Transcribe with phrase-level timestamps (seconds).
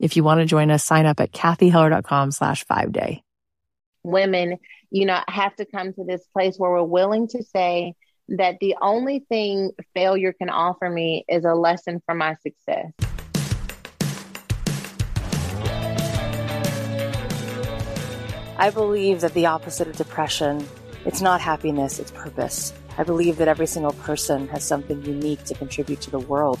[0.00, 3.22] If you want to join us, sign up at cathyheller.com slash five day.
[4.02, 4.58] Women,
[4.90, 7.94] you know, have to come to this place where we're willing to say
[8.28, 12.92] that the only thing failure can offer me is a lesson for my success.
[18.56, 20.66] I believe that the opposite of depression,
[21.04, 22.72] it's not happiness, it's purpose.
[22.96, 26.60] I believe that every single person has something unique to contribute to the world.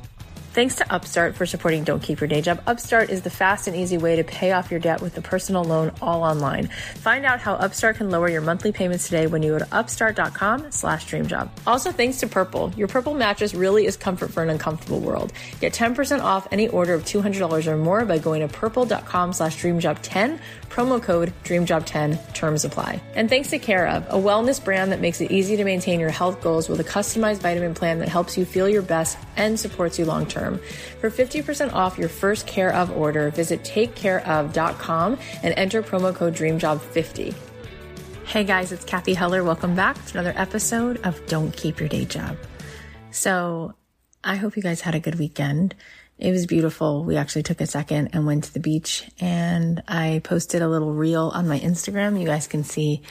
[0.53, 2.61] Thanks to Upstart for supporting Don't Keep Your Day Job.
[2.67, 5.63] Upstart is the fast and easy way to pay off your debt with a personal
[5.63, 6.67] loan all online.
[6.95, 10.69] Find out how Upstart can lower your monthly payments today when you go to upstart.com
[10.73, 11.49] slash dreamjob.
[11.65, 12.73] Also, thanks to Purple.
[12.75, 15.31] Your Purple mattress really is comfort for an uncomfortable world.
[15.61, 20.37] Get 10% off any order of $200 or more by going to purple.com slash dreamjob10
[20.71, 22.33] Promo code DREAMJOB10.
[22.33, 23.01] Terms apply.
[23.13, 26.09] And thanks to Care of, a wellness brand that makes it easy to maintain your
[26.09, 29.99] health goals with a customized vitamin plan that helps you feel your best and supports
[29.99, 30.40] you long term.
[30.99, 37.35] For 50% off your first Care of order, visit takecareof.com and enter promo code DREAMJOB50.
[38.25, 39.43] Hey guys, it's Cathy Heller.
[39.43, 42.37] Welcome back to another episode of Don't Keep Your Day Job.
[43.11, 43.73] So
[44.23, 45.75] I hope you guys had a good weekend.
[46.17, 47.03] It was beautiful.
[47.03, 50.93] We actually took a second and went to the beach and I posted a little
[50.93, 52.19] reel on my Instagram.
[52.19, 53.01] You guys can see,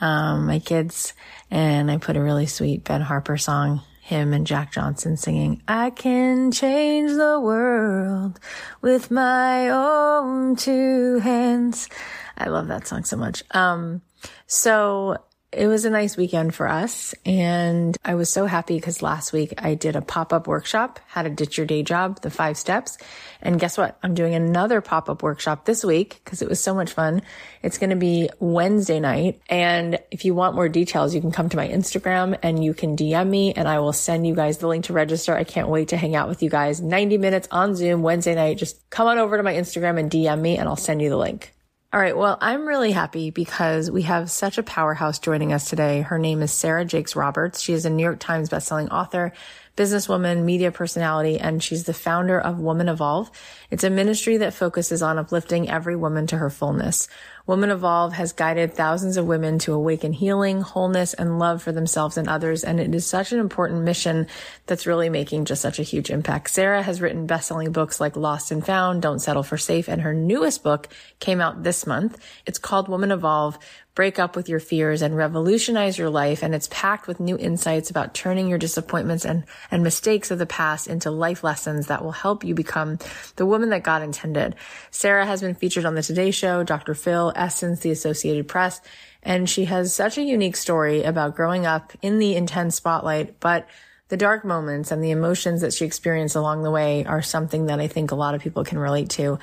[0.00, 1.14] um, my kids
[1.50, 5.90] and I put a really sweet Ben Harper song, him and Jack Johnson singing, I
[5.90, 8.40] can change the world
[8.82, 11.88] with my own two hands.
[12.36, 13.44] I love that song so much.
[13.52, 14.02] Um,
[14.48, 15.16] so
[15.52, 17.14] it was a nice weekend for us.
[17.26, 21.22] And I was so happy because last week I did a pop up workshop, how
[21.22, 22.98] to ditch your day job, the five steps.
[23.42, 23.98] And guess what?
[24.02, 27.22] I'm doing another pop up workshop this week because it was so much fun.
[27.62, 29.40] It's going to be Wednesday night.
[29.48, 32.96] And if you want more details, you can come to my Instagram and you can
[32.96, 35.34] DM me and I will send you guys the link to register.
[35.34, 38.58] I can't wait to hang out with you guys 90 minutes on Zoom Wednesday night.
[38.58, 41.16] Just come on over to my Instagram and DM me and I'll send you the
[41.16, 41.52] link.
[41.92, 42.16] All right.
[42.16, 46.02] Well, I'm really happy because we have such a powerhouse joining us today.
[46.02, 47.60] Her name is Sarah Jakes Roberts.
[47.60, 49.32] She is a New York Times bestselling author,
[49.80, 53.30] businesswoman, media personality, and she's the founder of Woman Evolve.
[53.70, 57.08] It's a ministry that focuses on uplifting every woman to her fullness.
[57.46, 62.18] Woman Evolve has guided thousands of women to awaken healing, wholeness, and love for themselves
[62.18, 62.62] and others.
[62.62, 64.26] And it is such an important mission
[64.66, 66.50] that's really making just such a huge impact.
[66.50, 70.12] Sarah has written best-selling books like Lost and Found, Don't Settle for Safe, and her
[70.12, 72.18] newest book came out this month.
[72.44, 73.58] It's called Woman Evolve,
[73.94, 76.42] break up with your fears and revolutionize your life.
[76.42, 80.46] And it's packed with new insights about turning your disappointments and, and mistakes of the
[80.46, 82.98] past into life lessons that will help you become
[83.36, 84.54] the woman that God intended.
[84.90, 86.94] Sarah has been featured on the Today Show, Dr.
[86.94, 88.80] Phil, Essence, the Associated Press,
[89.22, 93.68] and she has such a unique story about growing up in the intense spotlight, but
[94.08, 97.80] the dark moments and the emotions that she experienced along the way are something that
[97.80, 99.38] I think a lot of people can relate to.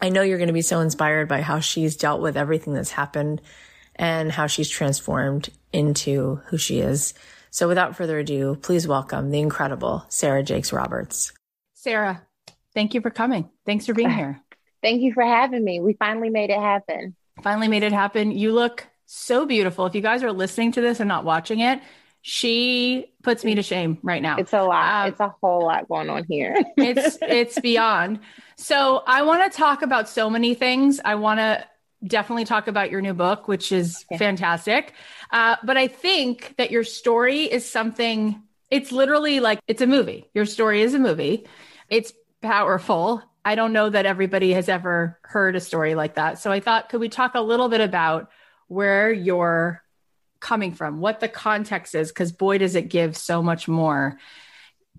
[0.00, 2.90] I know you're going to be so inspired by how she's dealt with everything that's
[2.90, 3.40] happened
[3.96, 7.14] and how she's transformed into who she is.
[7.50, 11.32] So without further ado, please welcome the incredible Sarah Jakes Roberts.
[11.74, 12.22] Sarah,
[12.74, 13.50] thank you for coming.
[13.66, 14.40] Thanks for being here.
[14.82, 15.80] Thank you for having me.
[15.80, 17.14] We finally made it happen.
[17.42, 18.32] Finally made it happen.
[18.32, 19.86] You look so beautiful.
[19.86, 21.80] If you guys are listening to this and not watching it,
[22.22, 24.36] she puts me to shame right now.
[24.38, 25.04] It's a lot.
[25.04, 26.54] Um, it's a whole lot going on here.
[26.76, 28.20] it's it's beyond.
[28.56, 31.00] So I want to talk about so many things.
[31.04, 31.66] I want to
[32.04, 34.18] definitely talk about your new book, which is yeah.
[34.18, 34.92] fantastic.
[35.30, 40.28] Uh, but I think that your story is something, it's literally like it's a movie.
[40.34, 41.46] Your story is a movie,
[41.88, 43.22] it's powerful.
[43.44, 46.38] I don't know that everybody has ever heard a story like that.
[46.38, 48.30] So I thought, could we talk a little bit about
[48.68, 49.82] where you're
[50.38, 52.08] coming from, what the context is?
[52.08, 54.18] Because boy, does it give so much more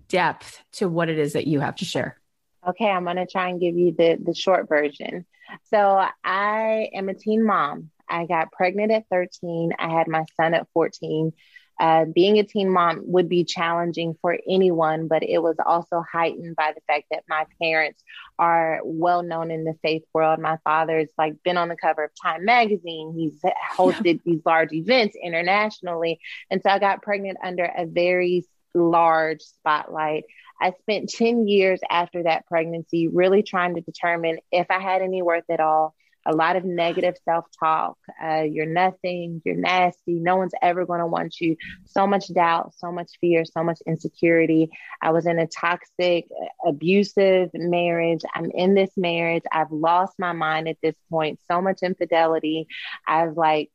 [0.08, 2.18] depth to what it is that you have to share.
[2.66, 5.26] Okay, I'm going to try and give you the, the short version.
[5.64, 7.90] So I am a teen mom.
[8.08, 9.72] I got pregnant at 13.
[9.78, 11.32] I had my son at 14.
[11.80, 16.54] Uh, being a teen mom would be challenging for anyone, but it was also heightened
[16.54, 18.02] by the fact that my parents
[18.38, 20.38] are well known in the faith world.
[20.38, 23.12] My father's like been on the cover of Time magazine.
[23.16, 23.40] He's
[23.76, 26.20] hosted these large events internationally.
[26.50, 30.24] And so I got pregnant under a very large spotlight.
[30.60, 35.22] I spent 10 years after that pregnancy really trying to determine if I had any
[35.22, 35.94] worth at all.
[36.26, 37.98] A lot of negative self talk.
[38.22, 39.42] Uh, you're nothing.
[39.44, 40.14] You're nasty.
[40.14, 41.56] No one's ever going to want you.
[41.84, 44.70] So much doubt, so much fear, so much insecurity.
[45.02, 46.24] I was in a toxic,
[46.66, 48.22] abusive marriage.
[48.34, 49.42] I'm in this marriage.
[49.52, 51.40] I've lost my mind at this point.
[51.50, 52.68] So much infidelity.
[53.06, 53.70] I've like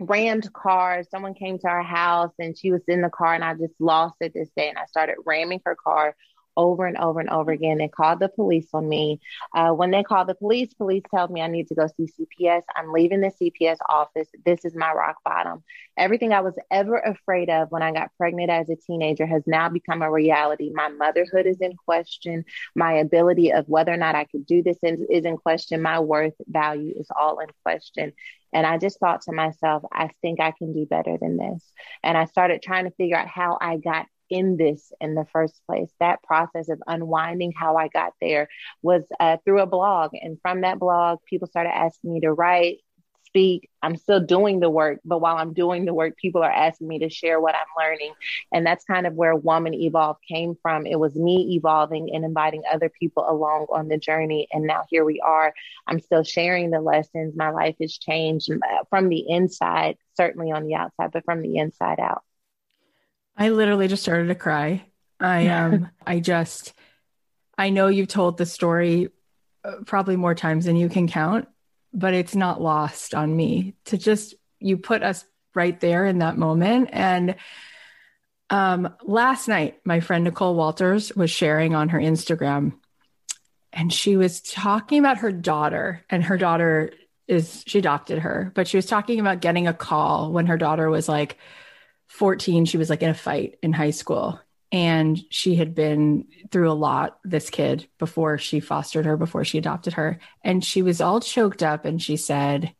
[0.00, 1.08] rammed cars.
[1.10, 4.16] Someone came to our house and she was in the car, and I just lost
[4.20, 4.68] it this day.
[4.68, 6.16] And I started ramming her car
[6.56, 7.78] over and over and over again.
[7.78, 9.20] They called the police on me.
[9.54, 12.62] Uh, when they called the police, police told me I need to go see CPS.
[12.76, 14.28] I'm leaving the CPS office.
[14.44, 15.62] This is my rock bottom.
[15.96, 19.68] Everything I was ever afraid of when I got pregnant as a teenager has now
[19.68, 20.70] become a reality.
[20.72, 22.44] My motherhood is in question.
[22.74, 25.82] My ability of whether or not I could do this is, is in question.
[25.82, 28.12] My worth value is all in question.
[28.52, 31.72] And I just thought to myself, I think I can do better than this.
[32.04, 35.54] And I started trying to figure out how I got in this in the first
[35.66, 35.90] place.
[36.00, 38.48] That process of unwinding how I got there
[38.82, 40.10] was uh, through a blog.
[40.20, 42.78] And from that blog, people started asking me to write,
[43.26, 43.70] speak.
[43.80, 46.98] I'm still doing the work, but while I'm doing the work, people are asking me
[47.00, 48.12] to share what I'm learning.
[48.52, 50.84] And that's kind of where Woman Evolve came from.
[50.84, 54.48] It was me evolving and inviting other people along on the journey.
[54.52, 55.54] And now here we are.
[55.86, 57.34] I'm still sharing the lessons.
[57.36, 61.58] My life has changed uh, from the inside, certainly on the outside, but from the
[61.58, 62.22] inside out.
[63.36, 64.84] I literally just started to cry.
[65.20, 66.74] I um I just
[67.56, 69.08] I know you've told the story
[69.64, 71.48] uh, probably more times than you can count,
[71.92, 76.36] but it's not lost on me to just you put us right there in that
[76.36, 77.36] moment and
[78.50, 82.74] um last night my friend Nicole Walters was sharing on her Instagram
[83.72, 86.92] and she was talking about her daughter and her daughter
[87.26, 90.88] is she adopted her, but she was talking about getting a call when her daughter
[90.90, 91.38] was like
[92.08, 94.40] 14, she was like in a fight in high school.
[94.72, 99.58] And she had been through a lot, this kid, before she fostered her, before she
[99.58, 100.18] adopted her.
[100.42, 101.84] And she was all choked up.
[101.84, 102.74] And she said,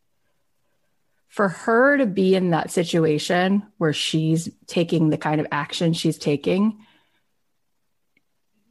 [1.28, 6.18] for her to be in that situation where she's taking the kind of action she's
[6.18, 6.78] taking,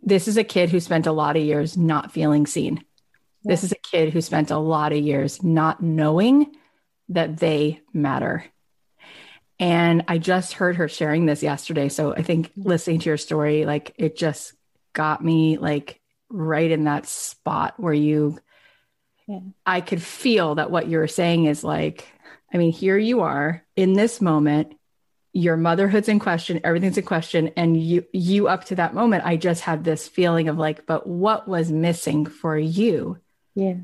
[0.01, 2.83] this is a kid who spent a lot of years not feeling seen.
[3.43, 6.55] This is a kid who spent a lot of years not knowing
[7.09, 8.45] that they matter
[9.63, 11.87] and I just heard her sharing this yesterday.
[11.87, 12.67] So I think mm-hmm.
[12.67, 14.51] listening to your story, like it just
[14.91, 18.39] got me like right in that spot where you,
[19.25, 19.39] yeah.
[19.65, 22.05] I could feel that what you were saying is like,
[22.53, 24.75] I mean, here you are in this moment,
[25.31, 27.51] your motherhood's in question, everything's in question.
[27.55, 31.07] And you, you up to that moment, I just had this feeling of like, but
[31.07, 33.17] what was missing for you?
[33.55, 33.75] Yeah.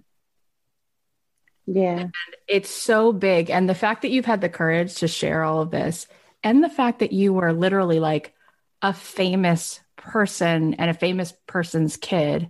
[1.72, 2.00] Yeah.
[2.00, 2.14] And
[2.48, 3.52] it's so big.
[3.52, 6.08] And the fact that you've had the courage to share all of this,
[6.44, 8.34] and the fact that you were literally like
[8.82, 12.50] a famous person and a famous person's kid,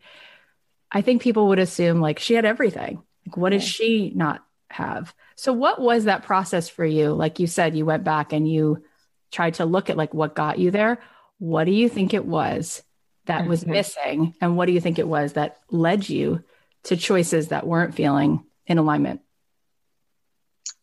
[0.90, 3.04] I think people would assume like she had everything.
[3.28, 5.14] Like, what does she not have?
[5.36, 7.12] So, what was that process for you?
[7.12, 8.84] Like you said, you went back and you
[9.32, 11.00] tried to look at like what got you there.
[11.40, 12.84] What do you think it was
[13.26, 13.72] that was mm-hmm.
[13.72, 14.34] missing?
[14.40, 16.44] And what do you think it was that led you
[16.84, 19.22] to choices that weren't feeling in alignment?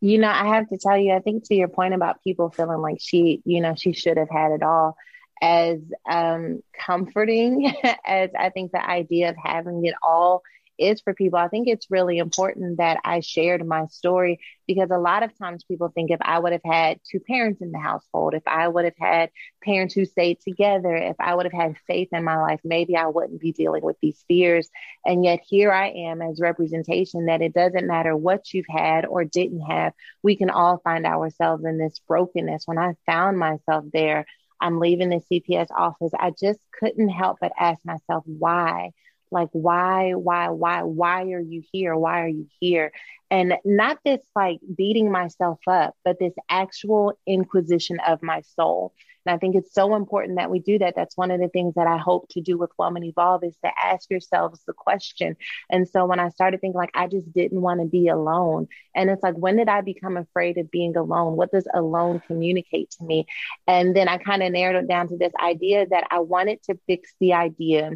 [0.01, 2.83] You know, I have to tell you, I think to your point about people feeling
[2.83, 4.97] like she, you know, she should have had it all,
[5.41, 5.79] as
[6.09, 7.73] um, comforting
[8.05, 10.43] as I think the idea of having it all
[10.79, 11.39] is for people.
[11.39, 15.65] I think it's really important that I shared my story because a lot of times
[15.65, 18.85] people think if I would have had two parents in the household, if I would
[18.85, 19.31] have had
[19.63, 23.07] parents who stayed together, if I would have had faith in my life, maybe I
[23.07, 24.69] wouldn't be dealing with these fears.
[25.05, 29.25] And yet here I am as representation that it doesn't matter what you've had or
[29.25, 29.93] didn't have,
[30.23, 32.67] we can all find ourselves in this brokenness.
[32.67, 34.27] When I found myself there,
[34.61, 36.13] I'm leaving the CPS office.
[36.19, 38.93] I just couldn't help but ask myself, why?
[39.31, 41.97] Like why why why why are you here?
[41.97, 42.93] Why are you here?
[43.31, 48.93] And not this like beating myself up but this actual inquisition of my soul.
[49.25, 50.95] And i think it's so important that we do that.
[50.95, 53.71] That's one of the things that i hope to do with woman evolve is to
[53.83, 55.37] ask yourselves the question.
[55.71, 58.69] And so when i started thinking like i just didn't want to be alone.
[58.95, 61.37] And it's like when did i become afraid of being alone?
[61.37, 63.27] What does alone communicate to me?
[63.67, 66.79] And then i kind of narrowed it down to this idea that i wanted to
[66.87, 67.93] fix the idea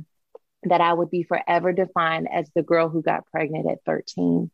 [0.64, 4.50] that I would be forever defined as the girl who got pregnant at 13.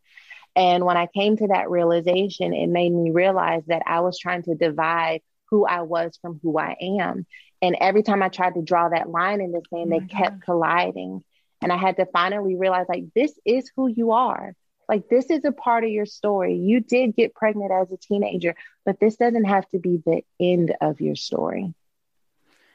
[0.55, 4.43] And when I came to that realization, it made me realize that I was trying
[4.45, 5.21] to divide
[5.51, 7.27] who I was from who I am.
[7.61, 10.43] And every time I tried to draw that line in the sand, oh they kept
[10.43, 11.23] colliding.
[11.61, 14.55] And I had to finally realize like, this is who you are.
[14.89, 16.55] Like, this is a part of your story.
[16.55, 20.75] You did get pregnant as a teenager, but this doesn't have to be the end
[20.81, 21.75] of your story.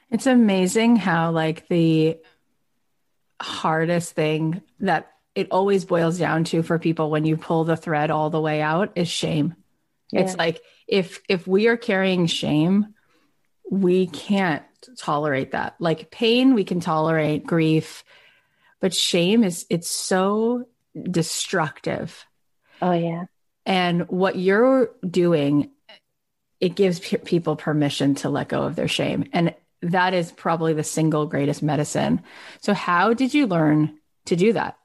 [0.10, 2.18] It's amazing how, like, the
[3.42, 8.12] hardest thing that it always boils down to for people when you pull the thread
[8.12, 9.56] all the way out is shame.
[10.12, 10.22] Yeah.
[10.22, 12.94] It's like if if we are carrying shame,
[13.70, 14.64] we can't
[14.98, 15.76] tolerate that.
[15.80, 18.04] Like pain, we can tolerate grief,
[18.80, 20.66] but shame is it's so
[21.10, 22.26] destructive.
[22.82, 23.26] Oh yeah.
[23.66, 25.72] And what you're doing
[26.60, 29.28] it gives p- people permission to let go of their shame.
[29.34, 32.22] And that is probably the single greatest medicine.
[32.62, 34.78] So, how did you learn to do that?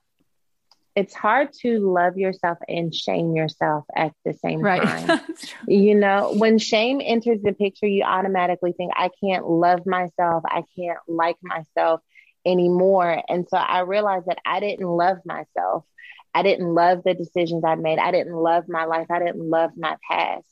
[0.95, 4.83] It's hard to love yourself and shame yourself at the same right.
[5.07, 5.21] time.
[5.69, 10.43] you know, when shame enters the picture, you automatically think, I can't love myself.
[10.47, 12.00] I can't like myself
[12.47, 13.23] anymore.
[13.29, 15.85] And so I realized that I didn't love myself.
[16.33, 17.99] I didn't love the decisions I made.
[17.99, 19.09] I didn't love my life.
[19.11, 20.47] I didn't love my past.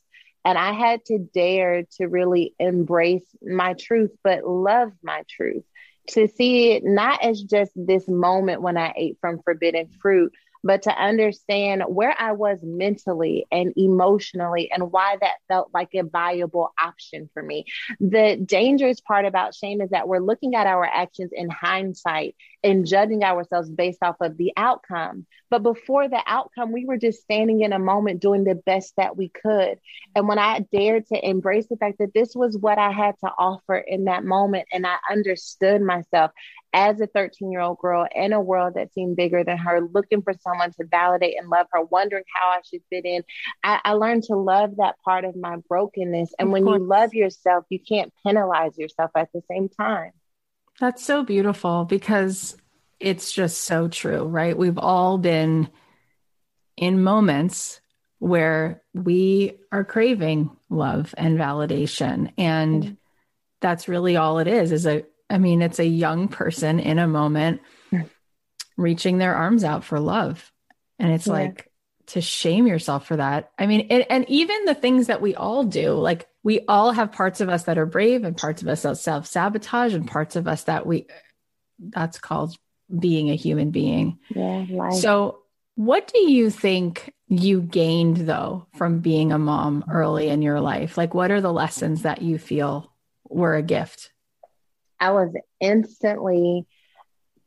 [0.44, 5.64] And I had to dare to really embrace my truth, but love my truth,
[6.08, 10.32] to see it not as just this moment when I ate from forbidden fruit,
[10.62, 16.02] but to understand where I was mentally and emotionally and why that felt like a
[16.02, 17.66] viable option for me.
[18.00, 22.34] The dangerous part about shame is that we're looking at our actions in hindsight
[22.64, 25.26] and judging ourselves based off of the outcome.
[25.50, 29.16] But before the outcome, we were just standing in a moment doing the best that
[29.16, 29.78] we could.
[30.16, 33.30] And when I dared to embrace the fact that this was what I had to
[33.38, 36.33] offer in that moment, and I understood myself
[36.73, 40.23] as a 13 year old girl in a world that seemed bigger than her, looking
[40.23, 43.23] for someone to validate and love her, wondering how I should fit in.
[43.62, 46.35] I, I learned to love that part of my brokenness.
[46.38, 46.80] And of when course.
[46.80, 50.11] you love yourself, you can't penalize yourself at the same time.
[50.80, 52.56] That's so beautiful because
[53.00, 54.56] it's just so true, right?
[54.56, 55.68] We've all been
[56.76, 57.80] in moments
[58.18, 62.32] where we are craving love and validation.
[62.38, 62.94] And mm-hmm.
[63.60, 67.08] that's really all it is, is a I mean, it's a young person in a
[67.08, 67.60] moment
[68.76, 70.52] reaching their arms out for love.
[70.98, 71.32] And it's yeah.
[71.32, 71.70] like
[72.08, 73.50] to shame yourself for that.
[73.58, 77.12] I mean, it, and even the things that we all do, like we all have
[77.12, 80.37] parts of us that are brave and parts of us that self sabotage and parts
[80.37, 81.06] of us that we,
[81.78, 82.56] that's called
[82.99, 84.18] being a human being.
[84.34, 84.66] Yeah.
[84.68, 84.94] Life.
[84.94, 85.40] So,
[85.76, 90.96] what do you think you gained though from being a mom early in your life?
[90.96, 92.92] Like, what are the lessons that you feel
[93.28, 94.12] were a gift?
[95.00, 96.66] I was instantly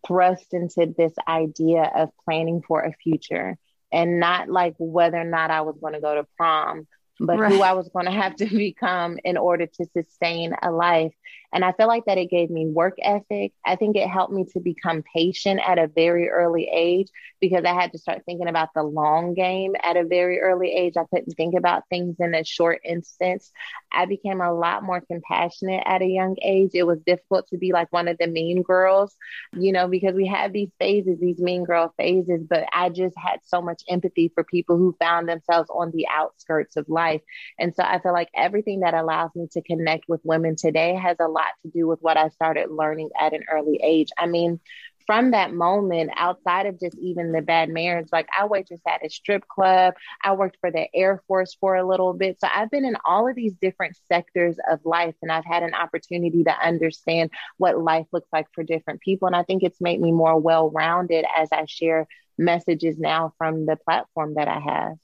[0.05, 3.57] thrust into this idea of planning for a future
[3.91, 6.87] and not like whether or not I was going to go to prom,
[7.19, 7.51] but right.
[7.51, 11.13] who I was going to have to become in order to sustain a life.
[11.53, 13.53] And I feel like that it gave me work ethic.
[13.65, 17.07] I think it helped me to become patient at a very early age
[17.39, 20.95] because I had to start thinking about the long game at a very early age.
[20.97, 23.51] I couldn't think about things in a short instance.
[23.91, 26.71] I became a lot more compassionate at a young age.
[26.73, 29.15] It was difficult to be like one of the mean girls,
[29.53, 33.39] you know, because we have these phases, these mean girl phases, but I just had
[33.43, 37.21] so much empathy for people who found themselves on the outskirts of life.
[37.57, 41.17] And so I feel like everything that allows me to connect with women today has
[41.19, 44.09] a lot to do with what I started learning at an early age.
[44.17, 44.59] I mean,
[45.07, 49.09] from that moment, outside of just even the bad marriage, like I waitress at a
[49.09, 52.39] strip club, I worked for the Air Force for a little bit.
[52.41, 55.73] So I've been in all of these different sectors of life, and I've had an
[55.73, 59.27] opportunity to understand what life looks like for different people.
[59.27, 62.05] And I think it's made me more well rounded as I share
[62.37, 64.97] messages now from the platform that I have.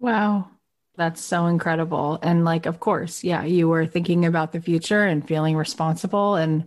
[0.00, 0.50] Wow.
[0.96, 2.18] That's so incredible.
[2.22, 6.34] And like, of course, yeah, you were thinking about the future and feeling responsible.
[6.34, 6.64] And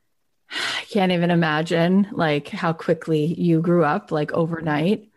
[0.50, 5.08] I can't even imagine like how quickly you grew up, like overnight.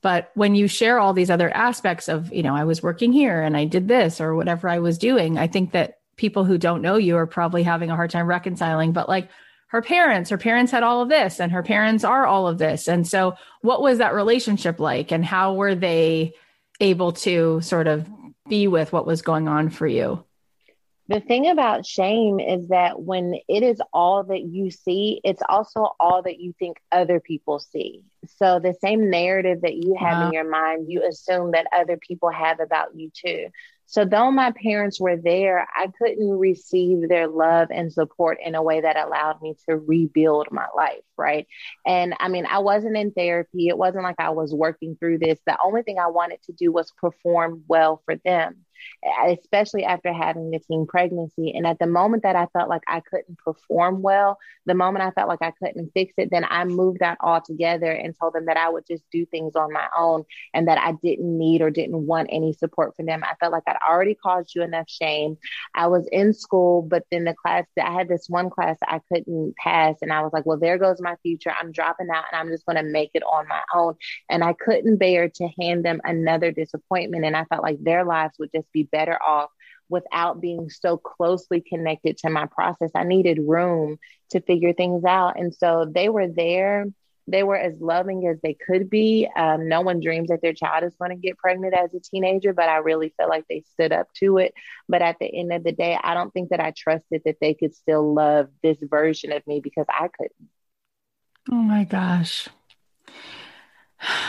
[0.00, 3.42] But when you share all these other aspects of, you know, I was working here
[3.42, 6.82] and I did this or whatever I was doing, I think that people who don't
[6.82, 8.92] know you are probably having a hard time reconciling.
[8.92, 9.28] But like,
[9.68, 12.86] her parents, her parents had all of this and her parents are all of this.
[12.86, 16.34] And so what was that relationship like and how were they
[16.80, 18.08] able to sort of
[18.48, 20.24] be with what was going on for you?
[21.08, 25.94] The thing about shame is that when it is all that you see, it's also
[26.00, 28.02] all that you think other people see.
[28.38, 30.30] So the same narrative that you have in uh-huh.
[30.32, 33.46] your mind, you assume that other people have about you too.
[33.86, 38.62] So, though my parents were there, I couldn't receive their love and support in a
[38.62, 41.02] way that allowed me to rebuild my life.
[41.16, 41.46] Right.
[41.86, 43.68] And I mean, I wasn't in therapy.
[43.68, 45.38] It wasn't like I was working through this.
[45.46, 48.65] The only thing I wanted to do was perform well for them
[49.28, 51.52] especially after having the teen pregnancy.
[51.54, 55.10] And at the moment that I felt like I couldn't perform well, the moment I
[55.12, 58.56] felt like I couldn't fix it, then I moved out altogether and told them that
[58.56, 62.06] I would just do things on my own and that I didn't need or didn't
[62.06, 63.22] want any support from them.
[63.24, 65.36] I felt like I'd already caused you enough shame.
[65.74, 69.54] I was in school, but then the class I had this one class I couldn't
[69.56, 69.96] pass.
[70.02, 71.52] And I was like, well, there goes my future.
[71.58, 73.94] I'm dropping out and I'm just going to make it on my own.
[74.28, 77.24] And I couldn't bear to hand them another disappointment.
[77.24, 79.50] And I felt like their lives would just be better off
[79.88, 82.90] without being so closely connected to my process.
[82.94, 83.98] I needed room
[84.30, 85.38] to figure things out.
[85.38, 86.86] And so they were there.
[87.28, 89.28] They were as loving as they could be.
[89.36, 92.52] Um, no one dreams that their child is going to get pregnant as a teenager,
[92.52, 94.54] but I really feel like they stood up to it.
[94.88, 97.54] But at the end of the day, I don't think that I trusted that they
[97.54, 100.50] could still love this version of me because I couldn't.
[101.50, 102.48] Oh my gosh.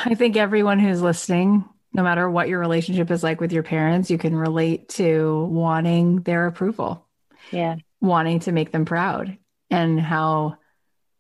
[0.06, 4.10] I think everyone who's listening no matter what your relationship is like with your parents,
[4.10, 7.06] you can relate to wanting their approval.
[7.52, 7.78] Yeah.
[8.02, 9.38] Wanting to make them proud
[9.70, 10.58] and how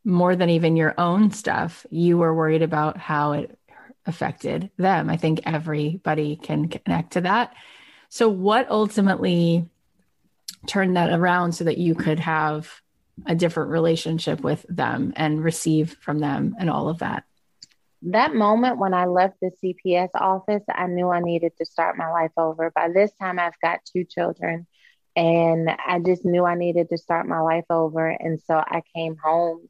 [0.03, 3.57] more than even your own stuff, you were worried about how it
[4.05, 5.09] affected them.
[5.09, 7.53] I think everybody can connect to that.
[8.09, 9.67] So, what ultimately
[10.65, 12.81] turned that around so that you could have
[13.25, 17.25] a different relationship with them and receive from them and all of that?
[18.03, 22.09] That moment when I left the CPS office, I knew I needed to start my
[22.09, 22.71] life over.
[22.73, 24.67] By this time, I've got two children,
[25.15, 28.07] and I just knew I needed to start my life over.
[28.07, 29.67] And so I came home,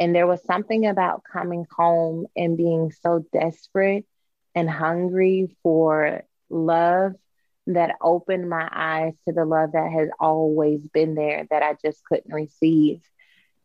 [0.00, 4.06] and there was something about coming home and being so desperate
[4.54, 7.12] and hungry for love
[7.66, 12.02] that opened my eyes to the love that has always been there that I just
[12.04, 13.02] couldn't receive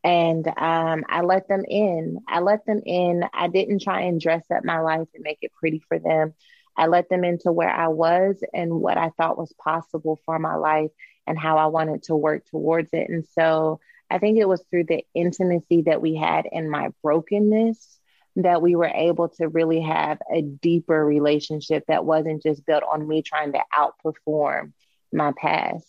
[0.04, 2.20] and um, I let them in.
[2.28, 3.24] I let them in.
[3.34, 6.34] I didn't try and dress up my life and make it pretty for them.
[6.76, 10.56] I let them into where I was and what I thought was possible for my
[10.56, 10.92] life
[11.26, 13.10] and how I wanted to work towards it.
[13.10, 18.00] And so I think it was through the intimacy that we had in my brokenness
[18.38, 23.08] that we were able to really have a deeper relationship that wasn't just built on
[23.08, 24.74] me trying to outperform
[25.12, 25.88] my past.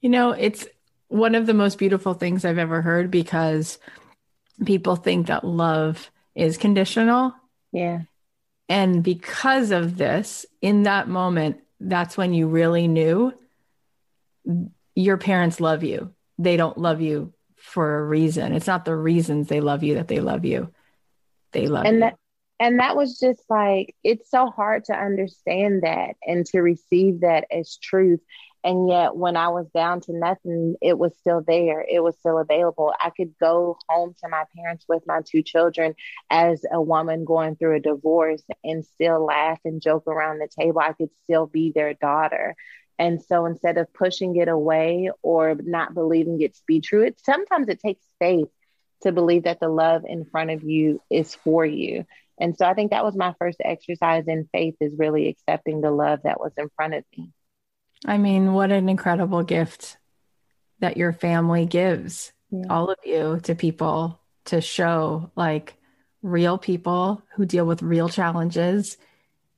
[0.00, 0.66] You know, it's
[1.14, 3.78] one of the most beautiful things I've ever heard because
[4.64, 7.32] people think that love is conditional.
[7.70, 8.00] Yeah.
[8.68, 13.32] And because of this, in that moment, that's when you really knew
[14.96, 16.12] your parents love you.
[16.38, 18.52] They don't love you for a reason.
[18.52, 20.72] It's not the reasons they love you that they love you.
[21.52, 22.00] They love and you.
[22.00, 22.16] That,
[22.58, 27.46] and that was just like, it's so hard to understand that and to receive that
[27.52, 28.20] as truth.
[28.64, 31.82] And yet, when I was down to nothing, it was still there.
[31.82, 32.94] It was still available.
[32.98, 35.94] I could go home to my parents with my two children
[36.30, 40.80] as a woman going through a divorce and still laugh and joke around the table.
[40.80, 42.56] I could still be their daughter.
[42.98, 47.20] And so instead of pushing it away or not believing it to be true, it
[47.22, 48.48] sometimes it takes faith
[49.02, 52.06] to believe that the love in front of you is for you.
[52.40, 55.90] And so I think that was my first exercise in faith is really accepting the
[55.90, 57.30] love that was in front of me.
[58.04, 59.96] I mean, what an incredible gift
[60.80, 62.64] that your family gives yeah.
[62.68, 65.74] all of you to people to show like
[66.22, 68.96] real people who deal with real challenges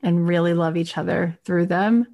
[0.02, 2.06] and really love each other through them.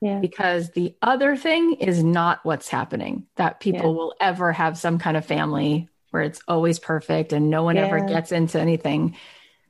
[0.00, 0.18] Yeah.
[0.20, 3.96] Because the other thing is not what's happening, that people yeah.
[3.96, 7.86] will ever have some kind of family where it's always perfect and no one yeah.
[7.86, 9.16] ever gets into anything.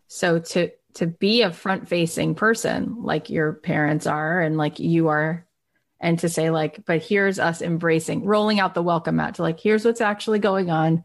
[0.09, 5.09] So to to be a front facing person like your parents are and like you
[5.09, 5.47] are
[6.01, 9.61] and to say like but here's us embracing rolling out the welcome mat to like
[9.61, 11.05] here's what's actually going on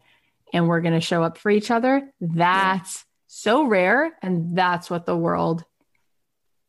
[0.52, 2.08] and we're going to show up for each other.
[2.20, 3.02] That's yeah.
[3.26, 5.64] so rare and that's what the world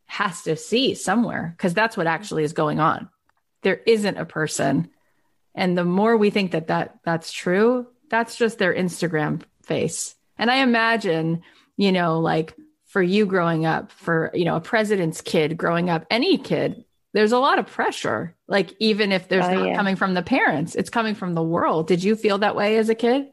[0.05, 3.09] has to see somewhere because that's what actually is going on.
[3.61, 4.89] There isn't a person.
[5.53, 10.15] And the more we think that that that's true that's just their instagram face.
[10.37, 11.41] And i imagine
[11.77, 16.05] you know like for you growing up for you know a president's kid growing up
[16.09, 18.35] any kid there's a lot of pressure.
[18.47, 19.75] Like even if there's oh, not yeah.
[19.75, 21.87] coming from the parents, it's coming from the world.
[21.87, 23.27] Did you feel that way as a kid?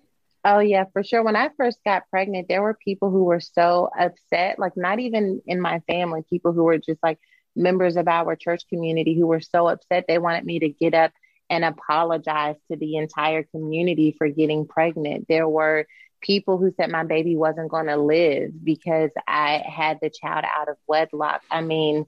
[0.46, 1.22] Oh, yeah, for sure.
[1.22, 5.40] When I first got pregnant, there were people who were so upset, like not even
[5.46, 7.18] in my family, people who were just like
[7.56, 11.12] members of our church community who were so upset they wanted me to get up
[11.48, 15.26] and apologize to the entire community for getting pregnant.
[15.28, 15.86] There were
[16.20, 20.68] people who said my baby wasn't going to live because I had the child out
[20.68, 21.42] of wedlock.
[21.50, 22.06] I mean,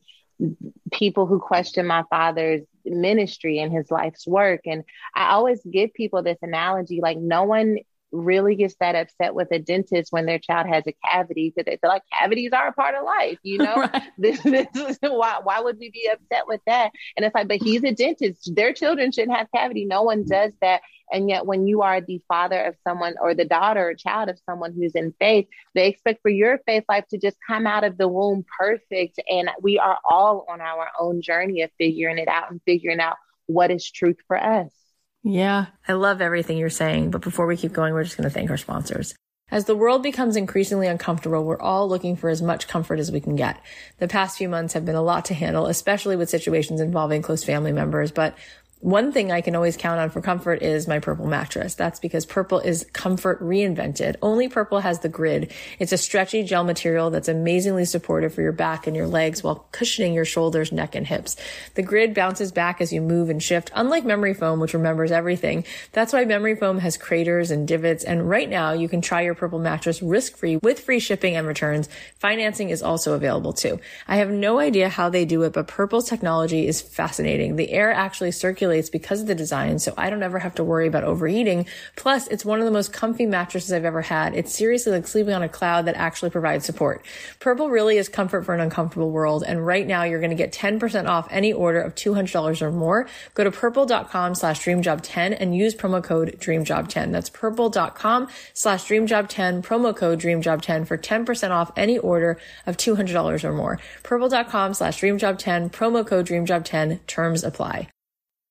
[0.92, 4.62] people who question my father's ministry and his life's work.
[4.66, 7.79] And I always give people this analogy like, no one
[8.16, 11.76] really gets that upset with a dentist when their child has a cavity because they
[11.76, 13.76] feel like cavities are a part of life, you know?
[13.92, 14.02] right.
[14.18, 16.90] this, this is why why would we be upset with that?
[17.16, 18.55] And it's like, but he's a dentist.
[18.55, 19.85] Their children shouldn't have cavity.
[19.85, 20.81] No one does that.
[21.12, 24.40] And yet when you are the father of someone or the daughter or child of
[24.44, 27.96] someone who's in faith, they expect for your faith life to just come out of
[27.96, 29.20] the womb perfect.
[29.29, 33.16] And we are all on our own journey of figuring it out and figuring out
[33.46, 34.86] what is truth for us.
[35.27, 35.67] Yeah.
[35.89, 37.11] I love everything you're saying.
[37.11, 39.12] But before we keep going, we're just going to thank our sponsors.
[39.51, 43.21] As the world becomes increasingly uncomfortable, we're all looking for as much comfort as we
[43.21, 43.61] can get.
[43.99, 47.43] The past few months have been a lot to handle, especially with situations involving close
[47.43, 48.37] family members, but
[48.81, 51.75] one thing I can always count on for comfort is my purple mattress.
[51.75, 54.17] That's because purple is comfort reinvented.
[54.21, 55.51] Only purple has the grid.
[55.79, 59.67] It's a stretchy gel material that's amazingly supportive for your back and your legs while
[59.73, 61.37] cushioning your shoulders, neck, and hips.
[61.75, 65.65] The grid bounces back as you move and shift, unlike memory foam, which remembers everything.
[65.93, 68.05] That's why memory foam has craters and divots.
[68.05, 71.47] And right now you can try your purple mattress risk free with free shipping and
[71.47, 71.89] returns.
[72.19, 73.81] Financing is also available too.
[74.07, 77.57] I have no idea how they do it, but purple's technology is fascinating.
[77.57, 79.79] The air actually circulates circulates because of the design.
[79.79, 81.66] So I don't ever have to worry about overheating.
[81.94, 84.35] Plus, it's one of the most comfy mattresses I've ever had.
[84.35, 87.05] It's seriously like sleeping on a cloud that actually provides support.
[87.38, 89.44] Purple really is comfort for an uncomfortable world.
[89.46, 93.07] And right now you're going to get 10% off any order of $200 or more.
[93.35, 97.12] Go to purple.com slash dreamjob10 and use promo code dreamjob10.
[97.12, 103.52] That's purple.com slash dreamjob10, promo code dreamjob10 for 10% off any order of $200 or
[103.52, 103.79] more.
[104.02, 107.88] Purple.com slash dreamjob10, promo code dreamjob10, terms apply.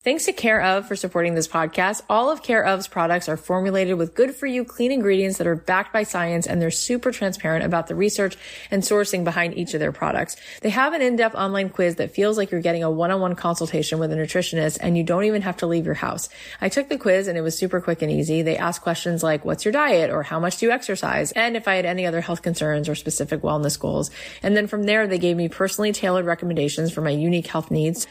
[0.06, 2.04] Thanks to Care of for supporting this podcast.
[2.08, 5.56] All of Care of's products are formulated with good for you clean ingredients that are
[5.56, 8.38] backed by science and they're super transparent about the research
[8.70, 10.36] and sourcing behind each of their products.
[10.62, 14.12] They have an in-depth online quiz that feels like you're getting a one-on-one consultation with
[14.12, 16.30] a nutritionist and you don't even have to leave your house.
[16.62, 18.44] I took the quiz and it was super quick and easy.
[18.44, 21.32] They asked questions like, what's your diet or how much do you exercise?
[21.32, 24.12] And if I had any other health concerns or specific wellness goals.
[24.44, 28.06] And then from there, they gave me personally tailored recommendations for my unique health needs.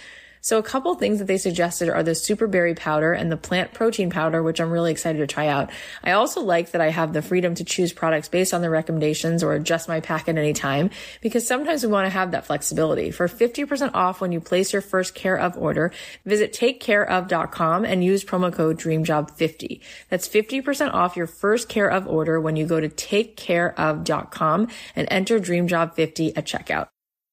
[0.44, 3.72] So a couple things that they suggested are the super berry powder and the plant
[3.72, 5.70] protein powder, which I'm really excited to try out.
[6.02, 9.42] I also like that I have the freedom to choose products based on the recommendations
[9.42, 10.90] or adjust my pack at any time
[11.22, 13.10] because sometimes we want to have that flexibility.
[13.10, 15.92] For 50% off when you place your first care of order,
[16.26, 19.80] visit takecareof.com and use promo code DreamJob50.
[20.10, 25.40] That's 50% off your first care of order when you go to takecareof.com and enter
[25.40, 26.88] DreamJob50 at checkout.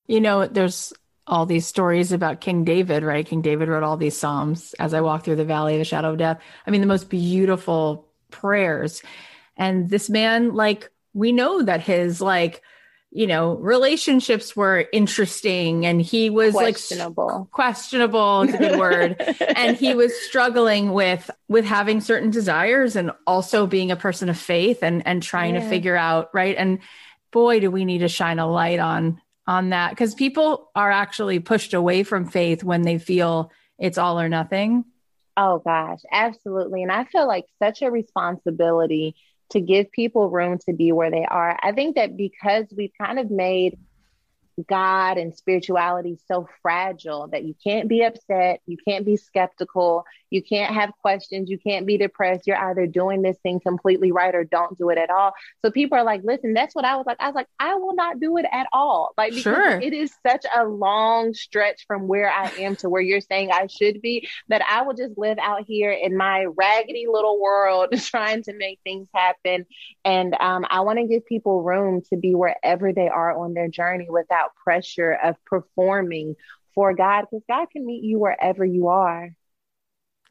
[0.08, 0.94] You know, there's
[1.28, 3.26] all these stories about King David, right?
[3.26, 6.12] King David wrote all these Psalms as I walk through the valley of the shadow
[6.12, 6.42] of death.
[6.66, 9.02] I mean, the most beautiful prayers.
[9.56, 12.62] And this man, like, we know that his, like,
[13.12, 17.40] you know, relationships were interesting and he was questionable.
[17.42, 19.22] like questionable is a good word.
[19.56, 24.38] and he was struggling with with having certain desires and also being a person of
[24.38, 25.62] faith and and trying yeah.
[25.62, 26.56] to figure out, right?
[26.58, 26.80] And
[27.32, 31.40] boy, do we need to shine a light on on that because people are actually
[31.40, 34.86] pushed away from faith when they feel it's all or nothing.
[35.38, 36.84] Oh gosh, absolutely.
[36.84, 39.16] And I feel like such a responsibility
[39.50, 41.58] to give people room to be where they are.
[41.62, 43.78] I think that because we've kind of made
[44.68, 50.42] God and spirituality so fragile that you can't be upset, you can't be skeptical, you
[50.42, 52.48] can't have questions, you can't be depressed.
[52.48, 55.34] You're either doing this thing completely right or don't do it at all.
[55.64, 57.18] So people are like, listen, that's what I was like.
[57.20, 59.14] I was like, I will not do it at all.
[59.18, 59.80] Like, because sure.
[59.80, 63.68] it is such a long stretch from where I am to where you're saying I
[63.68, 68.44] should be that I will just live out here in my raggedy little world trying
[68.44, 69.66] to make things happen.
[70.06, 73.68] And um, I want to give people room to be wherever they are on their
[73.68, 76.36] journey without pressure of performing
[76.74, 79.32] for God because God can meet you wherever you are.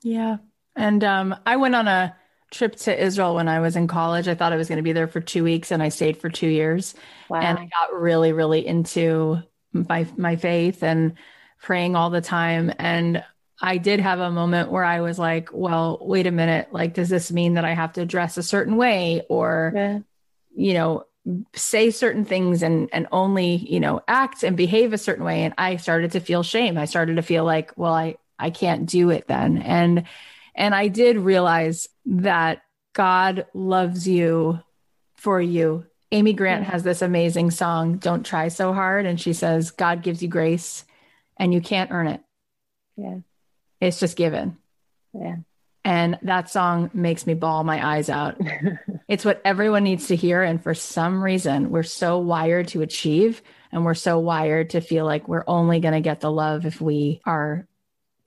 [0.02, 0.38] Yeah.
[0.76, 2.16] And um, I went on a
[2.50, 4.28] trip to Israel when I was in college.
[4.28, 6.28] I thought I was going to be there for two weeks and I stayed for
[6.28, 6.94] two years.
[7.28, 7.40] Wow.
[7.40, 11.14] And I got really, really into my, my faith and
[11.60, 12.72] praying all the time.
[12.78, 13.24] And
[13.60, 16.68] I did have a moment where I was like, well, wait a minute.
[16.72, 19.98] Like, does this mean that I have to dress a certain way or, yeah.
[20.54, 21.04] you know,
[21.54, 25.52] say certain things and and only you know act and behave a certain way and
[25.58, 29.10] i started to feel shame i started to feel like well i i can't do
[29.10, 30.04] it then and
[30.54, 34.60] and i did realize that God loves you
[35.14, 35.86] for you.
[36.12, 39.06] Amy Grant has this amazing song, Don't Try So Hard.
[39.06, 40.84] And she says, God gives you grace
[41.36, 42.20] and you can't earn it.
[42.96, 43.18] Yeah.
[43.80, 44.58] It's just given.
[45.12, 45.36] Yeah.
[45.84, 48.38] And that song makes me bawl my eyes out.
[49.08, 50.42] it's what everyone needs to hear.
[50.42, 53.40] And for some reason, we're so wired to achieve
[53.72, 56.80] and we're so wired to feel like we're only going to get the love if
[56.80, 57.66] we are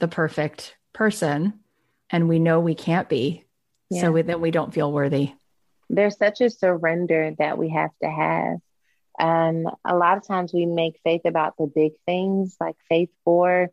[0.03, 1.61] the perfect person.
[2.09, 3.45] And we know we can't be.
[3.89, 4.01] Yeah.
[4.01, 5.31] So we, then we don't feel worthy.
[5.89, 8.57] There's such a surrender that we have to have.
[9.17, 13.69] And a lot of times we make faith about the big things, like faith for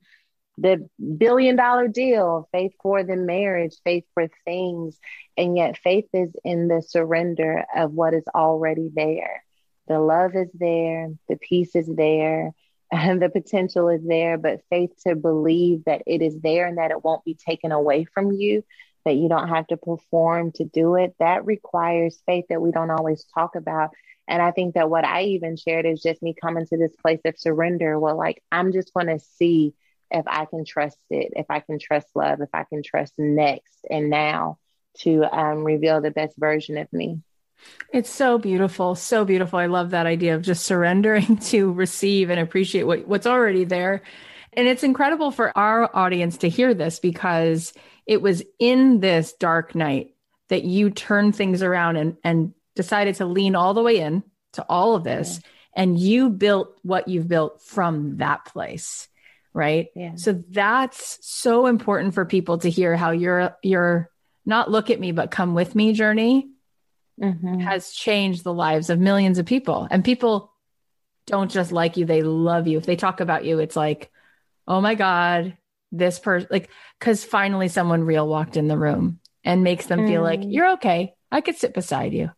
[0.56, 0.88] the
[1.18, 5.00] billion dollar deal, faith for the marriage, faith for things.
[5.36, 9.42] And yet, faith is in the surrender of what is already there.
[9.88, 12.52] The love is there, the peace is there,
[13.20, 14.38] the potential is there.
[14.38, 18.04] But faith to believe that it is there and that it won't be taken away
[18.04, 18.64] from you,
[19.04, 22.90] that you don't have to perform to do it, that requires faith that we don't
[22.90, 23.90] always talk about.
[24.28, 27.20] And I think that what I even shared is just me coming to this place
[27.24, 27.98] of surrender.
[27.98, 29.74] Well, like, I'm just going to see
[30.10, 33.86] if I can trust it, if I can trust love, if I can trust next
[33.88, 34.58] and now
[34.98, 37.20] to um, reveal the best version of me.
[37.92, 39.58] It's so beautiful, so beautiful.
[39.58, 44.02] I love that idea of just surrendering to receive and appreciate what, what's already there.
[44.52, 47.72] And it's incredible for our audience to hear this because
[48.06, 50.14] it was in this dark night
[50.48, 54.64] that you turned things around and, and decided to lean all the way in to
[54.68, 55.34] all of this.
[55.34, 55.48] Yeah.
[55.82, 59.08] And you built what you've built from that place
[59.52, 60.14] right yeah.
[60.14, 64.08] so that's so important for people to hear how your your
[64.46, 66.48] not look at me but come with me journey
[67.20, 67.60] mm-hmm.
[67.60, 70.52] has changed the lives of millions of people and people
[71.26, 74.10] don't just like you they love you if they talk about you it's like
[74.66, 75.56] oh my god
[75.92, 80.08] this person like because finally someone real walked in the room and makes them mm.
[80.08, 80.52] feel like mm.
[80.52, 82.30] you're okay i could sit beside you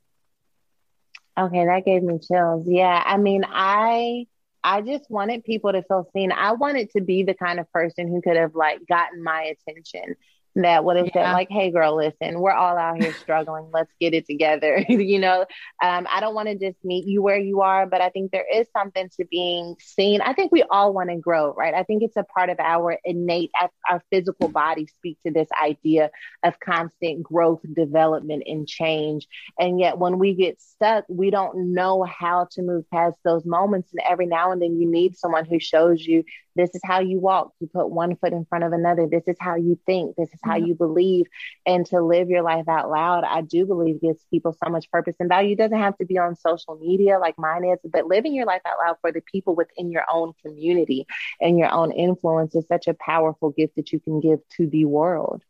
[1.38, 4.26] okay that gave me chills yeah i mean i
[4.64, 6.30] I just wanted people to feel seen.
[6.30, 10.14] I wanted to be the kind of person who could have like gotten my attention
[10.54, 11.12] that would have yeah.
[11.26, 13.70] said like hey girl listen we're all out here struggling.
[13.72, 14.84] Let's get it together.
[15.02, 15.46] You know
[15.82, 18.46] um, i don't want to just meet you where you are but i think there
[18.50, 20.20] is something to being seen.
[20.20, 21.74] I think we all want to grow right?
[21.74, 23.50] I think it's a part of our innate
[23.88, 26.10] our physical body speak to this idea
[26.42, 29.26] of constant growth development and change.
[29.58, 33.90] And yet when we get stuck we don't know how to move past those moments.
[33.92, 37.18] And every now and then you need someone who shows you this is how you
[37.18, 37.52] walk.
[37.60, 39.06] You put one foot in front of another.
[39.06, 40.16] This is how you think.
[40.16, 40.66] This is how mm-hmm.
[40.66, 41.26] you believe.
[41.66, 45.16] And to live your life out loud, I do believe gives people so much purpose
[45.20, 45.52] and value.
[45.52, 48.62] It doesn't have to be on social media like mine is, but living your life
[48.66, 51.06] out loud for the people within your own community
[51.40, 54.84] and your own influence is such a powerful gift that you can give to the
[54.84, 55.42] world.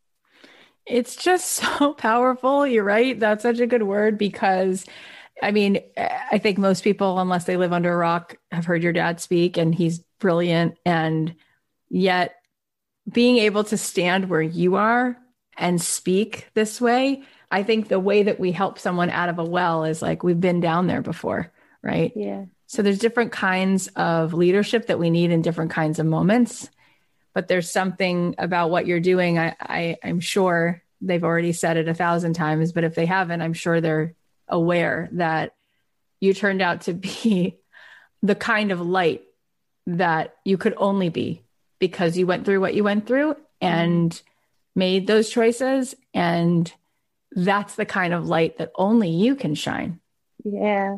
[0.86, 2.66] It's just so powerful.
[2.66, 3.18] You're right.
[3.18, 4.86] That's such a good word because
[5.42, 8.92] I mean, I think most people, unless they live under a rock, have heard your
[8.92, 10.78] dad speak, and he's brilliant.
[10.86, 11.34] And
[11.90, 12.36] yet,
[13.10, 15.18] being able to stand where you are
[15.58, 19.44] and speak this way, I think the way that we help someone out of a
[19.44, 22.12] well is like we've been down there before, right?
[22.14, 22.44] Yeah.
[22.68, 26.70] So there's different kinds of leadership that we need in different kinds of moments.
[27.34, 29.38] But there's something about what you're doing.
[29.38, 33.42] I, I I'm sure they've already said it a thousand times, but if they haven't,
[33.42, 34.14] I'm sure they're
[34.48, 35.54] aware that
[36.20, 37.58] you turned out to be
[38.22, 39.22] the kind of light
[39.86, 41.42] that you could only be
[41.78, 44.20] because you went through what you went through and
[44.74, 45.94] made those choices.
[46.14, 46.72] And
[47.32, 50.00] that's the kind of light that only you can shine.
[50.44, 50.96] Yeah.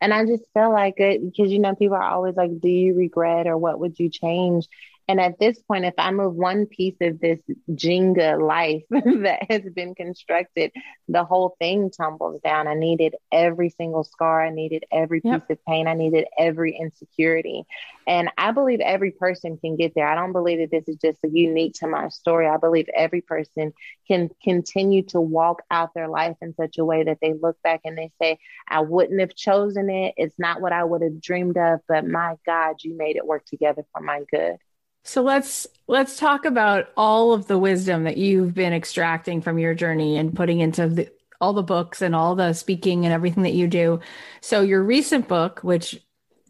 [0.00, 2.94] And I just feel like it because, you know, people are always like, do you
[2.94, 4.66] regret or what would you change?
[5.12, 7.38] And at this point, if I move one piece of this
[7.70, 10.72] Jenga life that has been constructed,
[11.06, 12.66] the whole thing tumbles down.
[12.66, 14.42] I needed every single scar.
[14.42, 15.86] I needed every piece of pain.
[15.86, 17.64] I needed every insecurity.
[18.06, 20.08] And I believe every person can get there.
[20.08, 22.48] I don't believe that this is just unique to my story.
[22.48, 23.74] I believe every person
[24.08, 27.82] can continue to walk out their life in such a way that they look back
[27.84, 30.14] and they say, I wouldn't have chosen it.
[30.16, 33.44] It's not what I would have dreamed of, but my God, you made it work
[33.44, 34.56] together for my good.
[35.04, 39.74] So let's let's talk about all of the wisdom that you've been extracting from your
[39.74, 41.08] journey and putting into the,
[41.40, 44.00] all the books and all the speaking and everything that you do.
[44.40, 46.00] So your recent book, which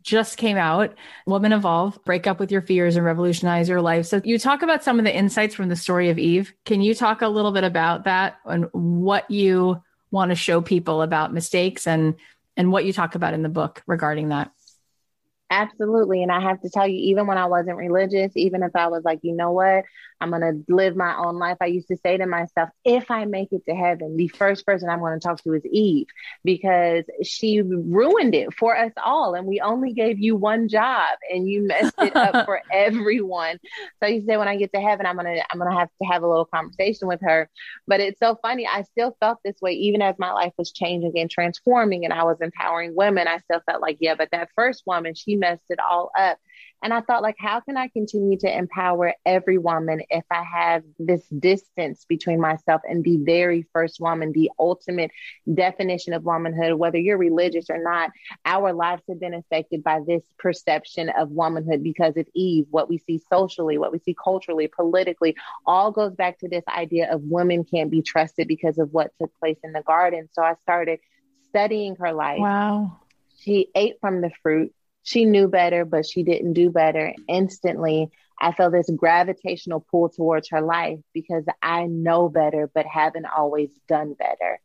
[0.02, 0.94] just came out,
[1.26, 4.06] Woman Evolve, Break Up with Your Fears and Revolutionize Your Life.
[4.06, 6.52] So you talk about some of the insights from the story of Eve.
[6.64, 11.02] Can you talk a little bit about that and what you want to show people
[11.02, 12.14] about mistakes and
[12.56, 14.52] and what you talk about in the book regarding that?
[15.52, 16.22] Absolutely.
[16.22, 19.02] And I have to tell you, even when I wasn't religious, even if I was
[19.04, 19.84] like, you know what,
[20.18, 23.26] I'm going to live my own life, I used to say to myself, if I
[23.26, 26.06] make it to heaven, the first person I'm going to talk to is Eve
[26.42, 29.34] because she ruined it for us all.
[29.34, 33.58] And we only gave you one job and you messed it up for everyone.
[34.02, 35.90] So you say, when I get to heaven, I'm going to, I'm going to have
[36.00, 37.50] to have a little conversation with her.
[37.86, 38.66] But it's so funny.
[38.66, 42.24] I still felt this way, even as my life was changing and transforming and I
[42.24, 43.28] was empowering women.
[43.28, 46.38] I still felt like, yeah, but that first woman, she messed it all up.
[46.85, 50.83] And I thought, like, how can I continue to empower every woman if I have
[50.98, 55.12] this distance between myself and the very first woman, the ultimate
[55.52, 58.11] definition of womanhood, whether you're religious or not?
[58.44, 62.98] Our lives have been affected by this perception of womanhood because of Eve, what we
[62.98, 67.64] see socially, what we see culturally, politically, all goes back to this idea of women
[67.64, 70.28] can't be trusted because of what took place in the garden.
[70.33, 70.98] So I started
[71.48, 72.40] studying her life.
[72.40, 72.98] Wow.
[73.38, 77.14] She ate from the fruit she knew better, but she didn't do better.
[77.28, 78.10] Instantly,
[78.40, 83.70] I felt this gravitational pull towards her life because I know better, but haven't always
[83.88, 84.60] done better.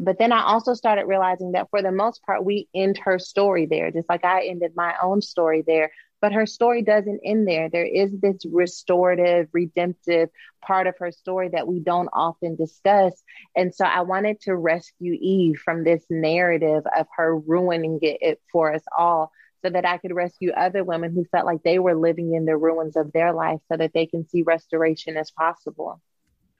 [0.00, 3.66] But then I also started realizing that for the most part, we end her story
[3.66, 5.92] there, just like I ended my own story there.
[6.20, 7.68] But her story doesn't end there.
[7.68, 10.30] There is this restorative, redemptive
[10.64, 13.22] part of her story that we don't often discuss.
[13.56, 18.72] And so I wanted to rescue Eve from this narrative of her ruining it for
[18.72, 19.32] us all
[19.64, 22.56] so that I could rescue other women who felt like they were living in the
[22.56, 26.00] ruins of their life so that they can see restoration as possible.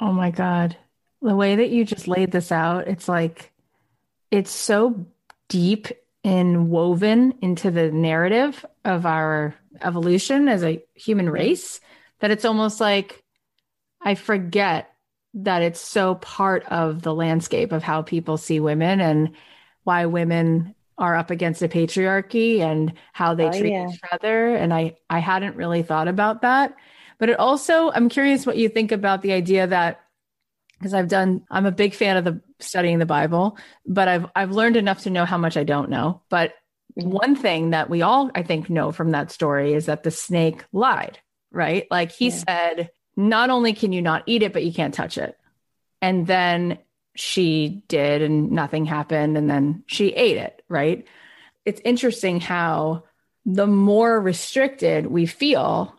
[0.00, 0.76] Oh my God.
[1.20, 3.52] The way that you just laid this out, it's like,
[4.30, 5.06] it's so
[5.48, 5.88] deep
[6.24, 11.80] and woven into the narrative of our evolution as a human race
[12.20, 13.22] that it's almost like
[14.00, 14.92] I forget
[15.34, 19.32] that it's so part of the landscape of how people see women and
[19.84, 23.88] why women are up against the patriarchy and how they oh, treat yeah.
[23.88, 24.54] each other.
[24.54, 26.76] And I, I hadn't really thought about that.
[27.18, 30.00] But it also, I'm curious what you think about the idea that
[30.78, 34.50] because I've done, I'm a big fan of the studying the Bible, but I've I've
[34.50, 36.22] learned enough to know how much I don't know.
[36.28, 36.54] But
[36.98, 37.10] mm-hmm.
[37.10, 40.64] one thing that we all, I think, know from that story is that the snake
[40.72, 41.20] lied,
[41.52, 41.86] right?
[41.88, 42.34] Like he yeah.
[42.34, 45.36] said, not only can you not eat it, but you can't touch it.
[46.00, 46.78] And then
[47.14, 51.06] she did and nothing happened and then she ate it, right?
[51.64, 53.04] It's interesting how
[53.44, 55.94] the more restricted we feel,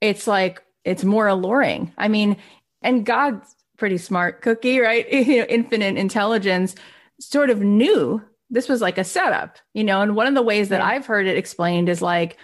[0.00, 1.92] it's like it's more alluring.
[1.96, 2.36] I mean,
[2.82, 5.10] and God's pretty smart cookie, right?
[5.12, 6.74] you know, infinite intelligence
[7.20, 10.68] sort of knew this was like a setup, you know, and one of the ways
[10.68, 10.86] that yeah.
[10.86, 12.36] I've heard it explained is like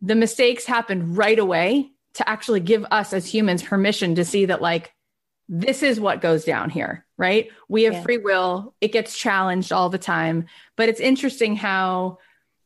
[0.00, 4.62] the mistakes happened right away to actually give us as humans permission to see that
[4.62, 4.92] like
[5.48, 7.50] this is what goes down here, right?
[7.68, 8.02] We have yeah.
[8.02, 10.46] free will, it gets challenged all the time.
[10.76, 12.18] But it's interesting how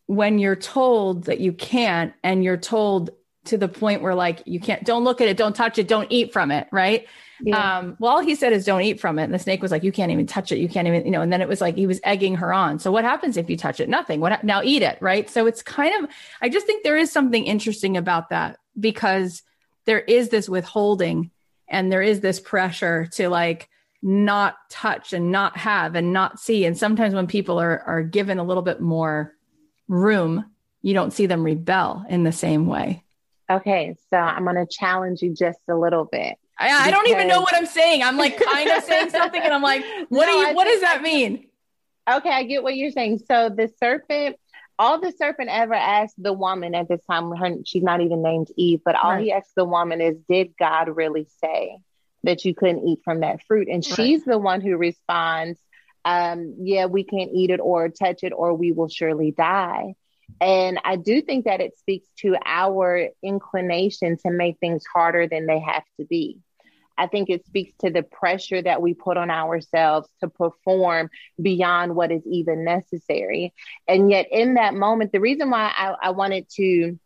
[0.07, 3.11] when you're told that you can't, and you're told
[3.45, 6.11] to the point where like you can't, don't look at it, don't touch it, don't
[6.11, 7.07] eat from it, right?
[7.40, 7.79] Yeah.
[7.79, 9.25] Um, well, all he said is don't eat from it.
[9.25, 10.59] And the snake was like, you can't even touch it.
[10.59, 12.79] You can't even, you know, and then it was like he was egging her on.
[12.79, 13.88] So what happens if you touch it?
[13.88, 14.21] Nothing.
[14.21, 15.29] What now eat it, right?
[15.29, 19.42] So it's kind of, I just think there is something interesting about that because
[19.87, 21.33] there is this withholding
[21.68, 23.68] and there is this pressure to like
[24.03, 26.64] not touch and not have and not see.
[26.64, 29.35] And sometimes when people are are given a little bit more
[29.88, 30.46] room
[30.83, 33.05] you don't see them rebel in the same way.
[33.51, 36.37] Okay so i'm going to challenge you just a little bit.
[36.59, 38.03] I, I, don't even know what i'm saying.
[38.03, 40.81] I'm like kind of saying something and i'm like what no, do you what does
[40.81, 41.46] that mean?
[42.11, 43.20] Okay i get what you're saying.
[43.27, 44.37] So the serpent
[44.83, 48.49] all the serpent ever asked the woman at this time, her, she's not even named
[48.57, 49.23] Eve, but all right.
[49.23, 51.79] he asked the woman is, Did God really say
[52.25, 53.68] that you couldn't eat from that fruit?
[53.68, 53.97] And right.
[53.97, 55.61] she's the one who responds,
[56.05, 59.95] um, Yeah, we can't eat it or touch it, or we will surely die.
[60.40, 65.47] And I do think that it speaks to our inclination to make things harder than
[65.47, 66.40] they have to be.
[66.96, 71.94] I think it speaks to the pressure that we put on ourselves to perform beyond
[71.94, 73.52] what is even necessary.
[73.88, 76.98] And yet, in that moment, the reason why I, I wanted to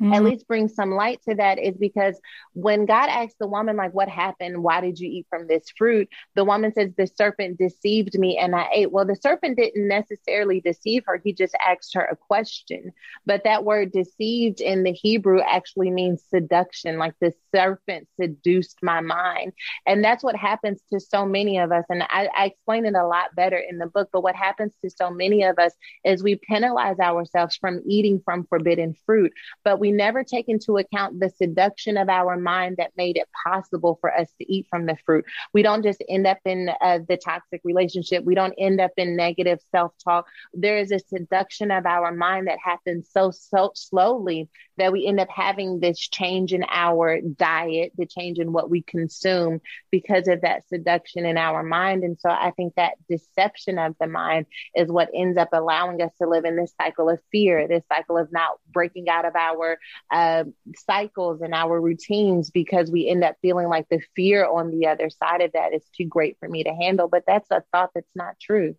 [0.00, 0.12] mm-hmm.
[0.12, 2.18] at least bring some light to that is because
[2.54, 4.62] when God asked the woman, like, what happened?
[4.62, 6.08] Why did you eat from this fruit?
[6.34, 8.92] The woman says, the serpent deceived me and I ate.
[8.92, 11.20] Well, the serpent didn't necessarily deceive her.
[11.22, 12.92] He just asked her a question.
[13.26, 19.00] But that word deceived in the Hebrew actually means seduction, like the serpent seduced my
[19.00, 19.52] mind.
[19.86, 21.84] And that's what happens to so many of us.
[21.88, 24.08] And I, I explain it a lot better in the book.
[24.12, 25.72] But what happens to so many of us
[26.04, 29.32] is we penalize ourselves from eating from forbidden fruit,
[29.64, 33.26] but we we never take into account the seduction of our mind that made it
[33.46, 35.24] possible for us to eat from the fruit.
[35.54, 38.22] We don't just end up in uh, the toxic relationship.
[38.22, 40.26] We don't end up in negative self talk.
[40.52, 45.20] There is a seduction of our mind that happens so, so slowly that we end
[45.20, 49.60] up having this change in our diet, the change in what we consume
[49.90, 52.04] because of that seduction in our mind.
[52.04, 56.12] And so I think that deception of the mind is what ends up allowing us
[56.20, 59.78] to live in this cycle of fear, this cycle of not breaking out of our
[60.10, 60.44] uh,
[60.76, 65.10] cycles and our routines because we end up feeling like the fear on the other
[65.10, 67.08] side of that is too great for me to handle.
[67.08, 68.74] But that's a thought that's not true.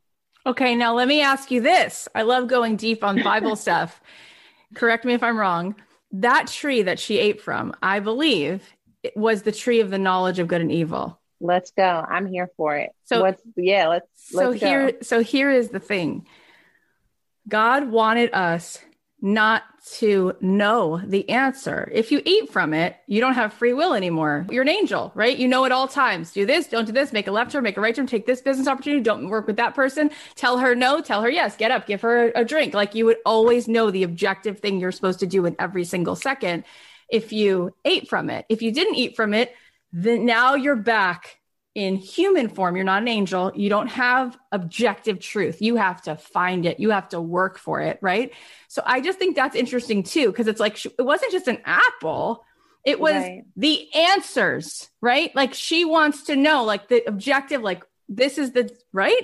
[0.46, 2.08] Okay, now let me ask you this.
[2.16, 4.02] I love going deep on Bible stuff.
[4.74, 5.76] Correct me if I'm wrong.
[6.12, 8.64] That tree that she ate from, I believe,
[9.16, 11.20] was the tree of the knowledge of good and evil.
[11.40, 11.84] Let's go.
[11.84, 12.92] I'm here for it.
[13.06, 14.08] So What's, yeah, let's.
[14.16, 14.98] So let's here, go.
[15.02, 16.28] so here is the thing.
[17.48, 18.80] God wanted us
[19.22, 19.64] not
[19.98, 21.90] to know the answer.
[21.94, 24.46] If you eat from it, you don't have free will anymore.
[24.50, 25.38] You're an angel, right?
[25.38, 26.32] You know at all times.
[26.32, 28.42] Do this, don't do this, make a left turn, make a right turn, take this
[28.42, 31.88] business opportunity, don't work with that person, tell her no, tell her yes, get up,
[31.88, 32.74] give her a, drink.
[32.74, 36.16] Like you would always know the objective thing you're supposed to do in every single
[36.16, 36.64] second
[37.10, 38.46] if you ate from it.
[38.50, 39.54] If you didn't eat from it,
[39.92, 41.39] then now you're back
[41.80, 42.76] in human form.
[42.76, 43.54] You're not an angel.
[43.56, 45.62] You don't have objective truth.
[45.62, 46.78] You have to find it.
[46.78, 47.98] You have to work for it.
[48.02, 48.34] Right.
[48.68, 52.44] So I just think that's interesting too, because it's like it wasn't just an apple.
[52.84, 53.44] It was right.
[53.56, 55.34] the answers, right?
[55.34, 59.24] Like she wants to know, like the objective, like this is the right.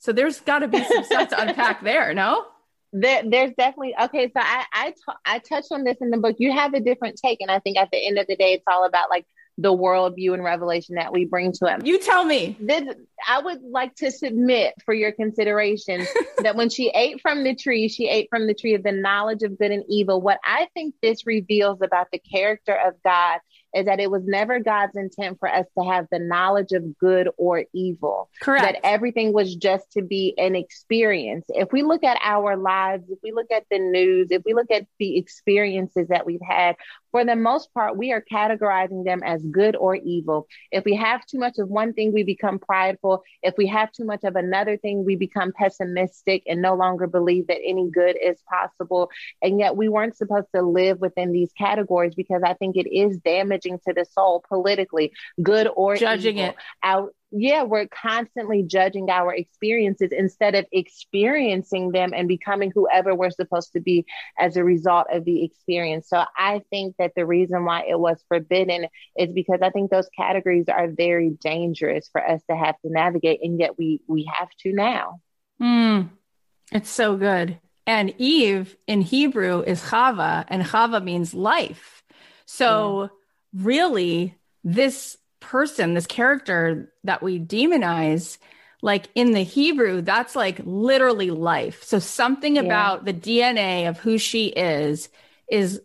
[0.00, 2.44] So there's got to be some stuff to unpack there, no?
[2.92, 4.30] There, there's definitely okay.
[4.34, 6.36] So I I, t- I touched on this in the book.
[6.38, 8.64] You have a different take, and I think at the end of the day, it's
[8.66, 9.26] all about like
[9.60, 11.84] the worldview and revelation that we bring to him.
[11.84, 12.56] You tell me.
[12.58, 12.94] This,
[13.28, 16.06] I would like to submit for your consideration
[16.38, 19.42] that when she ate from the tree, she ate from the tree of the knowledge
[19.42, 20.20] of good and evil.
[20.20, 23.40] What I think this reveals about the character of God
[23.74, 27.28] is that it was never God's intent for us to have the knowledge of good
[27.36, 28.28] or evil.
[28.42, 28.64] Correct.
[28.64, 31.46] That everything was just to be an experience.
[31.48, 34.70] If we look at our lives, if we look at the news, if we look
[34.70, 36.76] at the experiences that we've had,
[37.12, 40.46] for the most part, we are categorizing them as good or evil.
[40.70, 43.22] If we have too much of one thing, we become prideful.
[43.42, 47.48] If we have too much of another thing, we become pessimistic and no longer believe
[47.48, 49.10] that any good is possible.
[49.42, 53.18] And yet, we weren't supposed to live within these categories because I think it is
[53.18, 56.50] damaging to the soul politically, good or judging evil.
[56.50, 63.14] it out yeah, we're constantly judging our experiences instead of experiencing them and becoming whoever
[63.14, 64.04] we're supposed to be
[64.38, 66.08] as a result of the experience.
[66.08, 68.86] So I think that the reason why it was forbidden
[69.16, 73.40] is because I think those categories are very dangerous for us to have to navigate,
[73.42, 75.20] and yet we we have to now.
[75.62, 76.10] Mm,
[76.72, 77.60] it's so good.
[77.86, 82.02] And Eve in Hebrew is Chava, and Chava means life.
[82.44, 83.10] So.
[83.54, 88.38] Really, this person, this character that we demonize,
[88.82, 91.82] like in the Hebrew, that's like literally life.
[91.82, 92.62] So something yeah.
[92.62, 95.08] about the DNA of who she is
[95.50, 95.80] is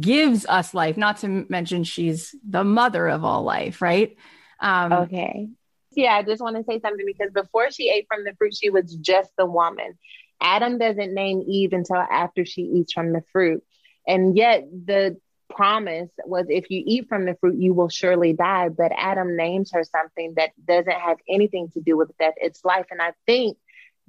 [0.00, 4.16] gives us life, not to mention she's the mother of all life, right?
[4.60, 5.48] Um, okay.
[5.92, 8.68] Yeah, I just want to say something because before she ate from the fruit, she
[8.68, 9.96] was just the woman.
[10.40, 13.62] Adam doesn't name Eve until after she eats from the fruit.
[14.06, 15.18] And yet the
[15.48, 18.68] promise was if you eat from the fruit, you will surely die.
[18.68, 22.86] But Adam names her something that doesn't have anything to do with death, it's life.
[22.90, 23.58] And I think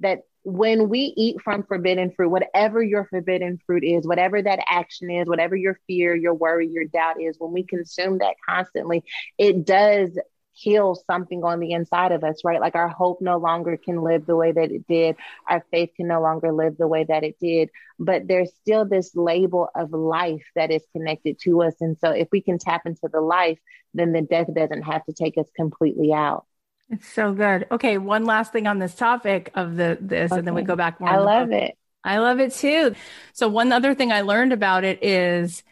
[0.00, 5.10] that when we eat from forbidden fruit, whatever your forbidden fruit is, whatever that action
[5.10, 9.04] is, whatever your fear, your worry, your doubt is, when we consume that constantly,
[9.36, 10.18] it does
[10.58, 12.60] heal something on the inside of us, right?
[12.60, 15.16] Like our hope no longer can live the way that it did.
[15.48, 17.70] Our faith can no longer live the way that it did.
[17.98, 21.74] But there's still this label of life that is connected to us.
[21.80, 23.58] And so if we can tap into the life,
[23.94, 26.44] then the death doesn't have to take us completely out.
[26.90, 27.66] It's so good.
[27.70, 30.38] Okay, one last thing on this topic of the this, okay.
[30.38, 31.10] and then we go back more.
[31.10, 31.76] I love it.
[32.02, 32.94] I love it too.
[33.34, 35.62] So one other thing I learned about it is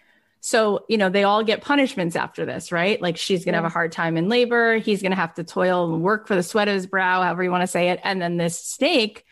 [0.41, 3.01] so, you know, they all get punishments after this, right?
[3.01, 4.77] Like she's going to have a hard time in labor.
[4.77, 7.43] He's going to have to toil and work for the sweat of his brow, however
[7.43, 8.01] you want to say it.
[8.05, 9.25] And then this snake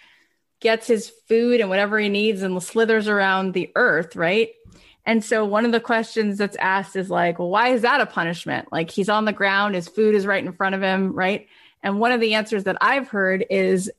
[0.60, 4.50] gets his food and whatever he needs and slithers around the earth, right?
[5.06, 8.06] And so one of the questions that's asked is like, well, why is that a
[8.06, 8.72] punishment?
[8.72, 11.46] Like he's on the ground, his food is right in front of him, right?
[11.82, 13.90] And one of the answers that I've heard is,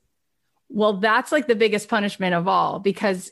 [0.70, 3.32] well, that's like the biggest punishment of all because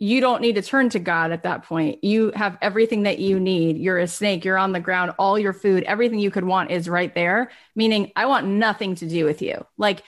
[0.00, 2.04] you don't need to turn to God at that point.
[2.04, 3.78] You have everything that you need.
[3.78, 6.88] You're a snake, you're on the ground, all your food, everything you could want is
[6.88, 9.66] right there, meaning I want nothing to do with you.
[9.76, 10.04] Like,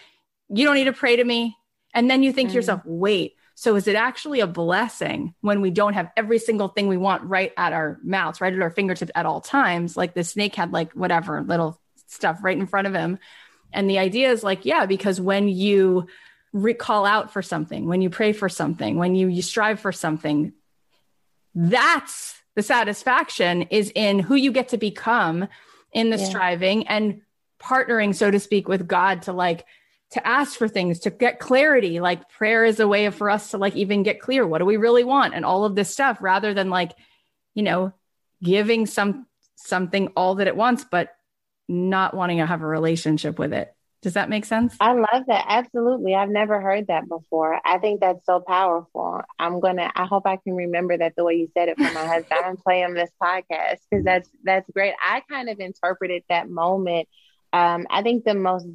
[0.49, 1.57] you don't need to pray to me.
[1.93, 2.53] And then you think mm.
[2.53, 6.69] to yourself, wait, So is it actually a blessing when we don't have every single
[6.69, 9.99] thing we want right at our mouths, right at our fingertips at all times?
[9.99, 13.19] Like the snake had like whatever little stuff right in front of him.
[13.71, 16.07] And the idea is like, yeah, because when you
[16.53, 19.93] re- call out for something, when you pray for something, when you, you strive for
[19.93, 20.53] something,
[21.55, 25.49] that's the satisfaction is in who you get to become
[25.93, 26.25] in the yeah.
[26.25, 27.23] striving and
[27.61, 29.65] partnering, so to speak, with God to like
[30.13, 32.01] to ask for things, to get clarity.
[32.01, 34.47] Like prayer is a way for us to like even get clear.
[34.47, 35.35] What do we really want?
[35.35, 36.93] And all of this stuff rather than like,
[37.55, 37.93] you know,
[38.43, 41.15] giving some something all that it wants, but
[41.69, 43.73] not wanting to have a relationship with it.
[44.03, 44.77] Does that make sense?
[44.81, 45.45] I love that.
[45.47, 46.15] Absolutely.
[46.15, 47.61] I've never heard that before.
[47.67, 49.21] I think that's so powerful.
[49.39, 52.07] I'm gonna I hope I can remember that the way you said it for my
[52.07, 52.41] husband.
[52.43, 54.95] I'm playing this podcast because that's that's great.
[55.05, 57.09] I kind of interpreted that moment.
[57.53, 58.67] Um, I think the most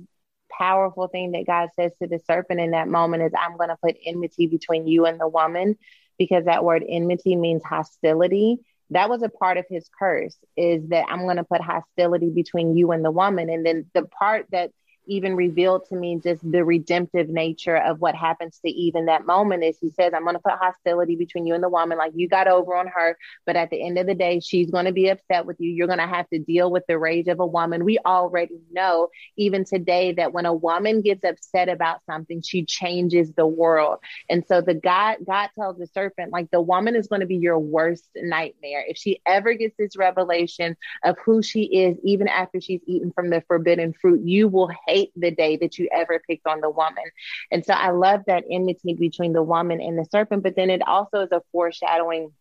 [0.52, 3.96] powerful thing that God says to the serpent in that moment is I'm gonna put
[4.06, 5.76] enmity between you and the woman
[6.20, 8.60] because that word enmity means hostility
[8.92, 12.78] that was a part of his curse is that i'm going to put hostility between
[12.78, 14.72] you and the woman and then the part that
[15.08, 19.26] even revealed to me just the redemptive nature of what happens to Eve in that
[19.26, 21.98] moment is he says, I'm going to put hostility between you and the woman.
[21.98, 24.86] Like you got over on her, but at the end of the day, she's going
[24.86, 25.72] to be upset with you.
[25.72, 27.86] You're going to have to deal with the rage of a woman.
[27.86, 33.32] We already know, even today, that when a woman gets upset about something, she changes
[33.34, 34.00] the world.
[34.30, 37.38] And so the God, God tells the serpent, like the woman is going to be
[37.38, 38.84] your worst nightmare.
[38.88, 43.30] If she ever gets this revelation of who she is, even after she's eaten from
[43.30, 46.70] the forbidden fruit, you will hate hate the day that you ever picked on the
[46.70, 47.04] woman.
[47.52, 50.88] And so I love that enmity between the woman and the serpent, but then it
[50.88, 52.32] also is a foreshadowing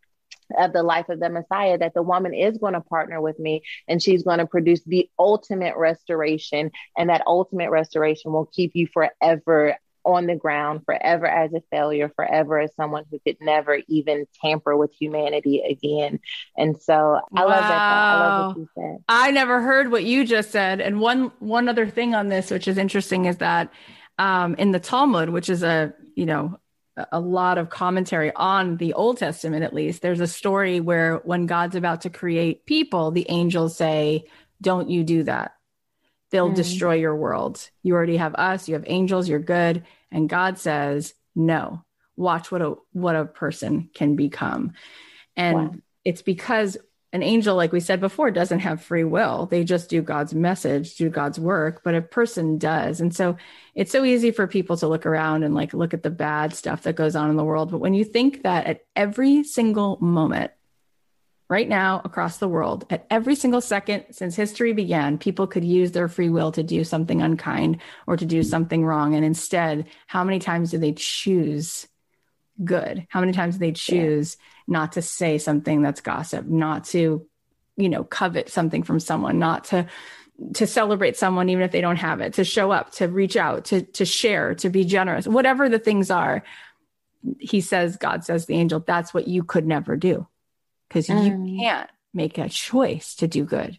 [0.59, 3.63] of the life of the Messiah that the woman is going to partner with me
[3.89, 6.71] and she's going to produce the ultimate restoration.
[6.97, 12.11] And that ultimate restoration will keep you forever on the ground, forever as a failure,
[12.15, 16.21] forever as someone who could never even tamper with humanity again.
[16.57, 17.51] And so I wow.
[17.51, 17.81] love that.
[17.81, 19.05] I love what you said.
[19.09, 20.81] I never heard what you just said.
[20.81, 23.73] And one one other thing on this, which is interesting, is that
[24.19, 26.59] um, in the Talmud, which is a you know
[27.11, 31.47] a lot of commentary on the Old Testament, at least, there's a story where when
[31.47, 34.27] God's about to create people, the angels say,
[34.61, 35.55] Don't you do that
[36.35, 36.57] they'll mm.
[36.57, 37.71] destroy your world.
[37.85, 39.85] You already have us, you have angels, you're good.
[40.11, 41.85] And God says, no,
[42.17, 44.73] watch what a what a person can become.
[45.37, 45.75] And wow.
[46.05, 46.77] it's because
[47.13, 49.47] an angel, like we said before, doesn't have free will.
[49.47, 53.01] They just do God's message, do God's work, but a person does.
[53.01, 53.37] And so
[53.77, 56.83] it's so easy for people to look around and like look at the bad stuff
[56.83, 57.71] that goes on in the world.
[57.71, 60.51] But when you think that at every single moment,
[61.49, 62.87] right now across the world.
[62.91, 66.85] At every single second since history began people could use their free will to do
[66.85, 69.15] something unkind or to do something wrong.
[69.15, 71.87] And instead how many times do they choose
[72.65, 73.07] good?
[73.11, 74.73] How many times do they choose yeah.
[74.73, 77.27] not to say something that's gossip not to
[77.77, 79.87] you know covet something from someone not to
[80.55, 83.67] to celebrate someone even if they don't have it to show up to reach out
[83.67, 86.43] to to share to be generous whatever the things are?
[87.41, 90.27] He says god says the angel that's what you could never do
[90.95, 91.51] because mm.
[91.51, 93.79] you can't make a choice to do good.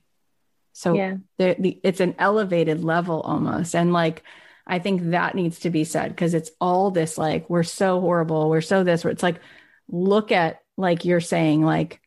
[0.73, 1.15] So yeah.
[1.37, 3.73] the, the, it's an elevated level almost.
[3.73, 4.23] And like,
[4.67, 8.49] I think that needs to be said because it's all this like, we're so horrible.
[8.49, 9.39] We're so this, where it's like,
[9.87, 12.01] look at, like you're saying, like,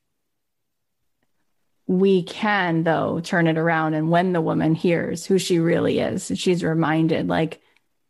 [1.86, 3.94] we can though turn it around.
[3.94, 7.62] And when the woman hears who she really is, she's reminded, like,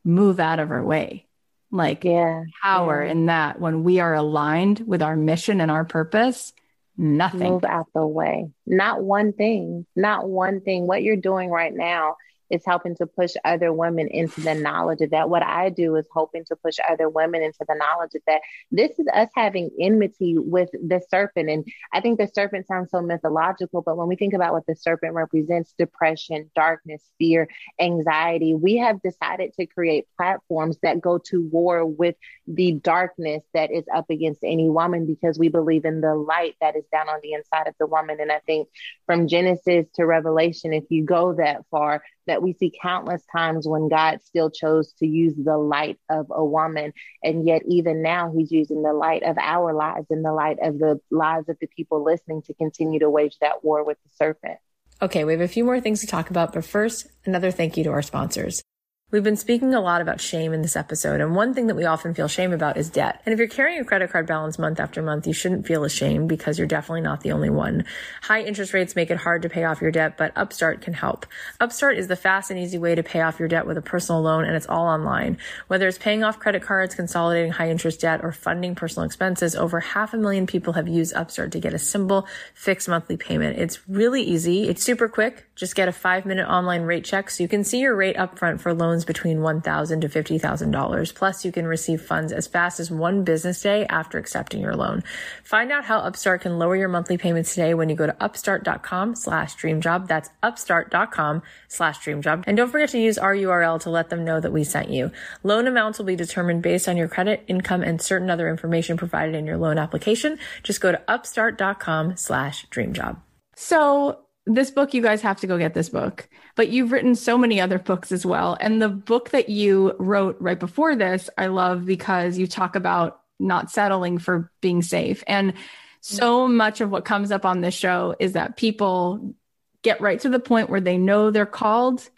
[0.05, 1.27] move out of her way.
[1.71, 3.13] Like, yeah, power yeah.
[3.13, 6.53] in that when we are aligned with our mission and our purpose,
[6.99, 7.53] Nothing.
[7.53, 8.51] Move out the way.
[8.67, 9.87] Not one thing.
[9.95, 10.87] Not one thing.
[10.87, 12.17] What you're doing right now
[12.51, 15.31] is helping to push other women into the knowledge of that.
[15.31, 18.41] What I do is hoping to push other women into the knowledge of that.
[18.71, 21.49] This is us having enmity with the serpent.
[21.51, 24.77] And I think the serpent sounds so mythological, but when we think about what the
[24.77, 27.49] serpent represents depression, darkness, fear,
[27.81, 33.71] anxiety we have decided to create platforms that go to war with the darkness that
[33.71, 37.21] is up against any woman because we believe in the light that is down on
[37.23, 38.19] the inside of the woman.
[38.21, 38.69] And I think
[39.07, 43.89] from Genesis to Revelation, if you go that far, that we see countless times when
[43.89, 46.93] God still chose to use the light of a woman.
[47.23, 50.79] And yet, even now, He's using the light of our lives and the light of
[50.79, 54.59] the lives of the people listening to continue to wage that war with the serpent.
[55.03, 57.85] Okay, we have a few more things to talk about, but first, another thank you
[57.85, 58.63] to our sponsors.
[59.11, 61.87] We've been speaking a lot about shame in this episode, and one thing that we
[61.87, 63.23] often feel shame about is debt.
[63.25, 66.29] And if you're carrying a credit card balance month after month, you shouldn't feel ashamed
[66.29, 67.87] because you're definitely not the only one.
[68.21, 71.25] High interest rates make it hard to pay off your debt, but Upstart can help.
[71.59, 74.21] Upstart is the fast and easy way to pay off your debt with a personal
[74.21, 75.39] loan, and it's all online.
[75.69, 79.81] Whether it's paying off credit cards, consolidating high interest debt, or funding personal expenses, over
[79.81, 83.59] half a million people have used Upstart to get a simple, fixed monthly payment.
[83.59, 84.69] It's really easy.
[84.69, 85.48] It's super quick.
[85.59, 88.61] Just get a five minute online rate check so you can see your rate upfront
[88.61, 91.15] for loans between $1,000 to $50,000.
[91.17, 95.03] Plus, you can receive funds as fast as one business day after accepting your loan.
[95.43, 99.17] Find out how Upstart can lower your monthly payments today when you go to upstart.com
[99.17, 100.07] slash dreamjob.
[100.07, 102.45] That's upstart.com slash dreamjob.
[102.47, 105.11] And don't forget to use our URL to let them know that we sent you.
[105.43, 109.35] Loan amounts will be determined based on your credit, income, and certain other information provided
[109.35, 110.39] in your loan application.
[110.63, 113.21] Just go to upstart.com slash dreamjob.
[113.57, 114.21] So
[114.55, 117.61] this book, you guys have to go get this book, but you've written so many
[117.61, 118.57] other books as well.
[118.61, 123.21] And the book that you wrote right before this, I love because you talk about
[123.39, 125.23] not settling for being safe.
[125.27, 125.53] And
[126.01, 129.35] so much of what comes up on this show is that people
[129.83, 132.09] get right to the point where they know they're called,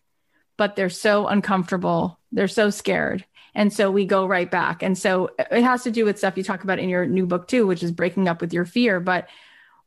[0.56, 2.18] but they're so uncomfortable.
[2.32, 3.24] They're so scared.
[3.54, 4.82] And so we go right back.
[4.82, 7.48] And so it has to do with stuff you talk about in your new book
[7.48, 9.00] too, which is breaking up with your fear.
[9.00, 9.28] But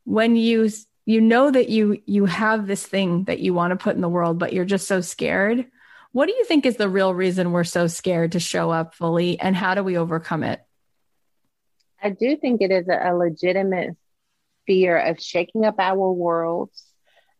[0.04, 0.68] when you
[1.06, 4.08] you know that you you have this thing that you want to put in the
[4.08, 5.66] world but you're just so scared
[6.12, 9.38] what do you think is the real reason we're so scared to show up fully
[9.40, 10.60] and how do we overcome it
[12.02, 13.96] i do think it is a, legitimate
[14.66, 16.84] fear of shaking up our worlds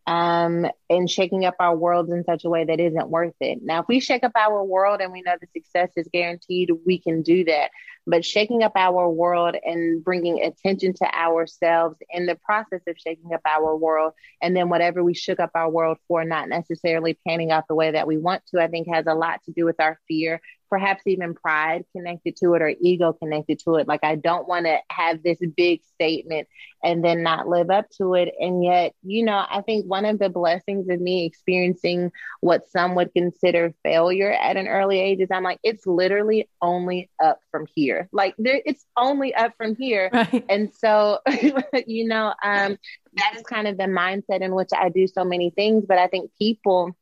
[0.07, 3.61] um, and shaking up our worlds in such a way that isn't worth it.
[3.63, 6.99] Now, if we shake up our world and we know the success is guaranteed, we
[6.99, 7.71] can do that.
[8.07, 13.33] But shaking up our world and bringing attention to ourselves in the process of shaking
[13.33, 17.51] up our world, and then whatever we shook up our world for, not necessarily panning
[17.51, 19.81] out the way that we want to, I think has a lot to do with
[19.81, 20.41] our fear
[20.75, 23.87] perhaps even pride connected to it or ego connected to it.
[23.87, 26.49] Like, I don't want to have this big statement
[26.83, 28.35] and then not live up to it.
[28.41, 32.11] And yet, you know, I think one of the blessings of me experiencing
[32.41, 37.09] what some would consider failure at an early age is I'm like, it's literally only
[37.23, 38.09] up from here.
[38.11, 40.11] Like, there, it's only up from here.
[40.13, 40.45] Right.
[40.49, 41.21] And so,
[41.87, 42.77] you know, um,
[43.15, 45.85] that is kind of the mindset in which I do so many things.
[45.87, 46.97] But I think people,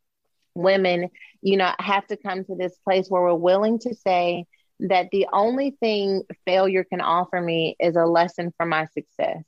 [0.55, 1.09] women,
[1.41, 4.45] you know, have to come to this place where we're willing to say
[4.79, 9.43] that the only thing failure can offer me is a lesson from my success.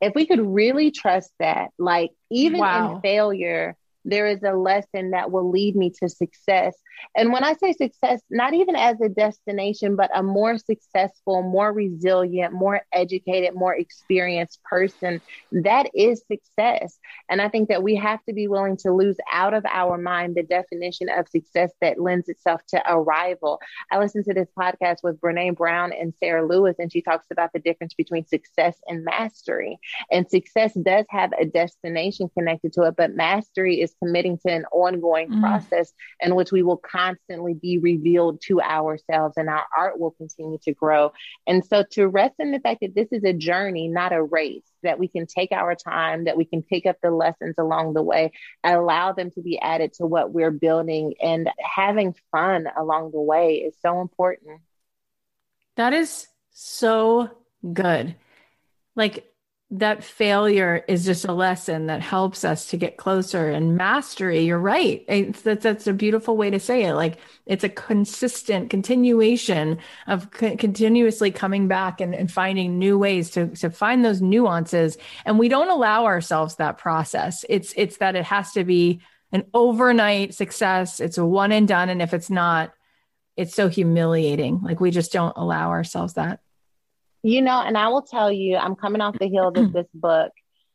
[0.00, 2.96] If we could really trust that, like even wow.
[2.96, 6.76] in failure, there is a lesson that will lead me to success.
[7.16, 11.72] And when I say success, not even as a destination, but a more successful, more
[11.72, 15.20] resilient, more educated, more experienced person,
[15.52, 16.98] that is success.
[17.28, 20.34] And I think that we have to be willing to lose out of our mind
[20.34, 23.60] the definition of success that lends itself to arrival.
[23.90, 27.52] I listened to this podcast with Brene Brown and Sarah Lewis, and she talks about
[27.52, 29.78] the difference between success and mastery.
[30.10, 34.64] And success does have a destination connected to it, but mastery is committing to an
[34.72, 35.40] ongoing mm.
[35.40, 40.58] process in which we will constantly be revealed to ourselves and our art will continue
[40.62, 41.12] to grow.
[41.46, 44.64] And so to rest in the fact that this is a journey, not a race,
[44.82, 48.02] that we can take our time, that we can pick up the lessons along the
[48.02, 48.32] way,
[48.64, 53.56] allow them to be added to what we're building, and having fun along the way
[53.56, 54.60] is so important.
[55.76, 57.30] That is so
[57.72, 58.14] good.
[58.94, 59.26] Like
[59.70, 64.44] that failure is just a lesson that helps us to get closer and mastery.
[64.44, 65.04] You're right.
[65.08, 66.94] It's, that's, that's a beautiful way to say it.
[66.94, 73.30] Like it's a consistent continuation of co- continuously coming back and, and finding new ways
[73.30, 74.98] to, to find those nuances.
[75.24, 77.44] And we don't allow ourselves that process.
[77.48, 79.00] It's, it's that it has to be
[79.32, 81.00] an overnight success.
[81.00, 81.88] It's a one and done.
[81.88, 82.72] And if it's not,
[83.36, 84.60] it's so humiliating.
[84.62, 86.38] Like we just don't allow ourselves that.
[87.26, 90.30] You know, and I will tell you, I'm coming off the heels of this book.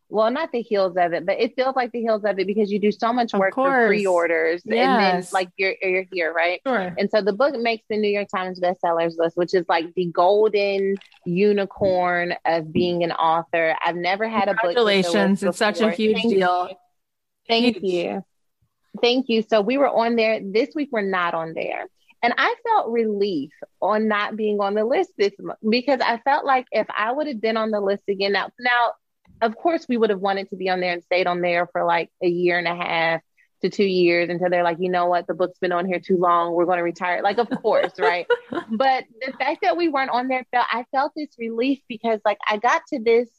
[0.10, 2.70] Well, not the heels of it, but it feels like the heels of it because
[2.70, 4.86] you do so much work for pre-orders, yes.
[4.86, 6.60] and then like you're you're here, right?
[6.68, 6.94] Sure.
[6.98, 10.08] And so the book makes the New York Times bestsellers list, which is like the
[10.08, 13.74] golden unicorn of being an author.
[13.82, 14.76] I've never had a book.
[14.76, 15.44] Congratulations!
[15.44, 16.68] It's such a huge Thank deal.
[16.70, 16.76] You.
[17.48, 17.84] Thank huge.
[17.94, 18.26] you.
[19.02, 19.44] Thank you.
[19.44, 20.90] So we were on there this week.
[20.92, 21.88] We're not on there.
[22.24, 23.52] And I felt relief
[23.82, 27.28] on not being on the list this month because I felt like if I would
[27.28, 28.94] have been on the list again now, now,
[29.42, 31.84] of course, we would have wanted to be on there and stayed on there for
[31.84, 33.22] like a year and a half
[33.62, 36.18] to two years until they're like, you know what, the book's been on here too
[36.18, 36.54] long.
[36.54, 37.22] We're going to retire.
[37.24, 38.28] Like, of course, right?
[38.70, 42.38] But the fact that we weren't on there, felt I felt this relief because like
[42.48, 43.30] I got to this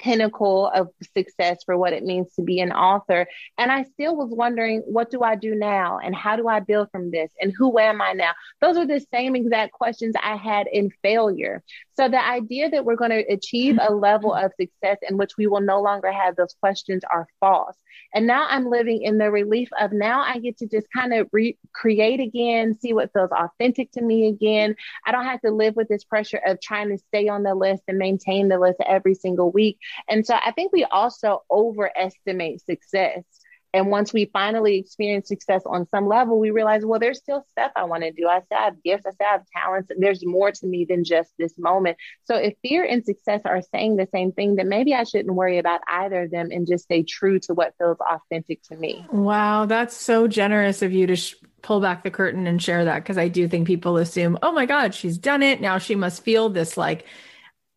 [0.00, 3.26] pinnacle of success for what it means to be an author.
[3.58, 5.98] And I still was wondering, what do I do now?
[6.02, 7.30] And how do I build from this?
[7.40, 8.32] And who am I now?
[8.60, 11.62] Those are the same exact questions I had in failure.
[11.96, 15.46] So the idea that we're going to achieve a level of success in which we
[15.46, 17.76] will no longer have those questions are false.
[18.14, 21.28] And now I'm living in the relief of now I get to just kind of
[21.32, 24.74] recreate again, see what feels authentic to me again.
[25.06, 27.82] I don't have to live with this pressure of trying to stay on the list
[27.86, 29.78] and maintain the list every single week.
[30.08, 33.24] And so I think we also overestimate success.
[33.72, 37.70] And once we finally experience success on some level, we realize, well, there's still stuff
[37.76, 38.26] I want to do.
[38.26, 39.90] I still have gifts, I still have talents.
[39.96, 41.96] There's more to me than just this moment.
[42.24, 45.58] So if fear and success are saying the same thing, then maybe I shouldn't worry
[45.58, 49.06] about either of them and just stay true to what feels authentic to me.
[49.12, 53.04] Wow, that's so generous of you to sh- pull back the curtain and share that
[53.04, 55.60] because I do think people assume, oh my God, she's done it.
[55.60, 57.06] Now she must feel this like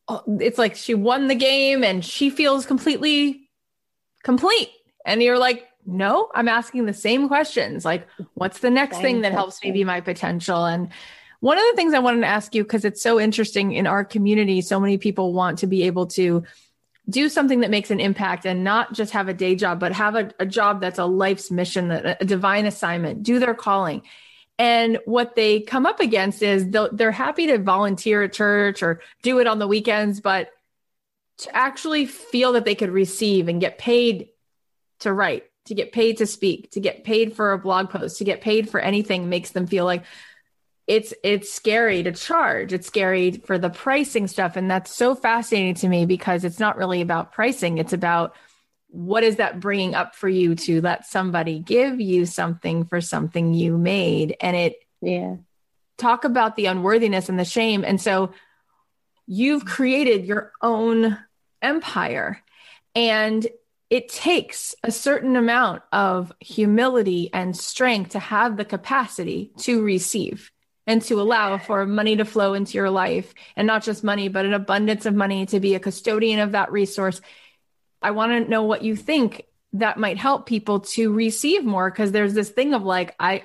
[0.08, 3.50] Oh, it's like she won the game and she feels completely
[4.24, 4.70] complete.
[5.06, 7.86] And you're like, no, I'm asking the same questions.
[7.86, 10.66] Like, what's the next thing that helps me be my potential?
[10.66, 10.90] And
[11.40, 14.06] one of the things I wanted to ask you, because it's so interesting in our
[14.06, 16.44] community, so many people want to be able to
[17.10, 20.16] do something that makes an impact and not just have a day job, but have
[20.16, 24.02] a, a job that's a life's mission, a, a divine assignment, do their calling.
[24.64, 29.40] And what they come up against is they're happy to volunteer at church or do
[29.40, 30.52] it on the weekends, but
[31.40, 34.30] to actually feel that they could receive and get paid
[35.02, 38.24] to write, to get paid to speak, to get paid for a blog post, to
[38.24, 40.06] get paid for anything makes them feel like
[40.88, 42.72] it's it's scary to charge.
[42.72, 46.78] It's scary for the pricing stuff and that's so fascinating to me because it's not
[46.78, 48.34] really about pricing, it's about
[48.94, 53.56] what is that bringing up for you to let somebody give you something for something
[53.56, 54.38] you made?
[54.40, 55.38] And it yeah.
[55.98, 57.84] talk about the unworthiness and the shame.
[57.84, 58.34] And so
[59.26, 61.18] you've created your own
[61.60, 62.44] empire
[62.94, 63.48] and
[63.90, 70.52] it takes a certain amount of humility and strength to have the capacity to receive
[70.86, 74.46] and to allow for money to flow into your life and not just money but
[74.46, 77.22] an abundance of money to be a custodian of that resource
[78.04, 79.44] I want to know what you think
[79.74, 83.44] that might help people to receive more because there's this thing of like, I,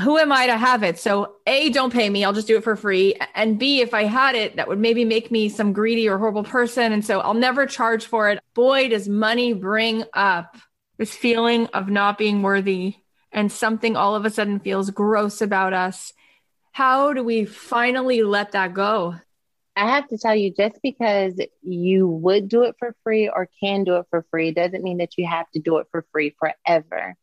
[0.00, 0.98] who am I to have it?
[0.98, 2.24] So, A, don't pay me.
[2.24, 3.16] I'll just do it for free.
[3.34, 6.44] And B, if I had it, that would maybe make me some greedy or horrible
[6.44, 6.92] person.
[6.92, 8.40] And so I'll never charge for it.
[8.54, 10.56] Boy, does money bring up
[10.98, 12.96] this feeling of not being worthy
[13.32, 16.12] and something all of a sudden feels gross about us.
[16.72, 19.16] How do we finally let that go?
[19.78, 23.84] I have to tell you, just because you would do it for free or can
[23.84, 27.14] do it for free doesn't mean that you have to do it for free forever.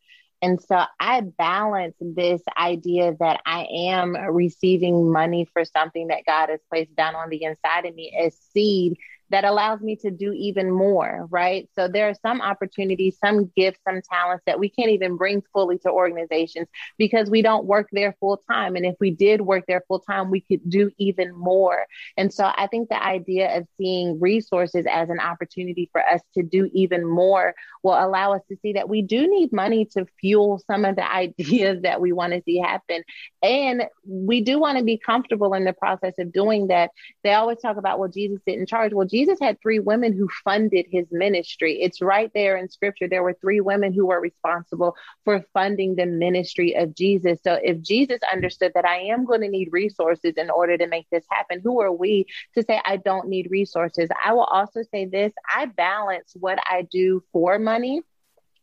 [0.42, 6.50] And so I balance this idea that I am receiving money for something that God
[6.50, 8.98] has placed down on the inside of me as seed
[9.30, 11.68] that allows me to do even more, right?
[11.76, 15.78] So there are some opportunities, some gifts, some talents that we can't even bring fully
[15.80, 16.68] to organizations
[16.98, 18.76] because we don't work there full time.
[18.76, 21.86] And if we did work there full time, we could do even more.
[22.18, 26.44] And so I think the idea of seeing resources as an opportunity for us to
[26.44, 30.62] do even more will allow us to see that we do need money to fuel
[30.68, 33.04] some of the ideas that we want to see happen.
[33.42, 36.92] And we do want to be comfortable in the process of doing that.
[37.24, 38.94] They always talk about, well, Jesus didn't charge.
[38.94, 41.82] Well, Jesus had three women who funded his ministry.
[41.82, 43.08] It's right there in scripture.
[43.08, 44.94] There were three women who were responsible
[45.24, 47.40] for funding the ministry of Jesus.
[47.42, 51.08] So if Jesus understood that I am going to need resources in order to make
[51.14, 54.10] this happen, who are we to say I don't need resources?
[54.22, 58.02] I will also say this I balance what I do for money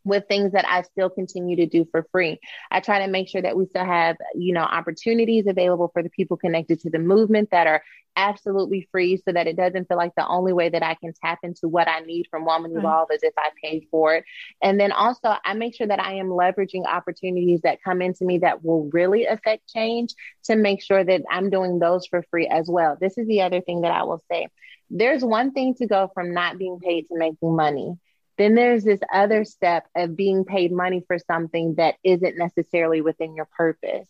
[0.05, 2.39] with things that I still continue to do for free.
[2.71, 6.11] I try to make sure that we still have, you know, opportunities available for the
[6.11, 7.83] people connected to the movement that are
[8.17, 11.39] absolutely free so that it doesn't feel like the only way that I can tap
[11.43, 14.25] into what I need from Woman Evolve is if I pay for it.
[14.63, 18.39] And then also I make sure that I am leveraging opportunities that come into me
[18.39, 22.69] that will really affect change to make sure that I'm doing those for free as
[22.69, 22.97] well.
[23.01, 24.49] This is the other thing that I will say.
[24.91, 27.97] There's one thing to go from not being paid to making money.
[28.39, 33.35] Then there's this other step of being paid money for something that isn't necessarily within
[33.35, 34.09] your purpose.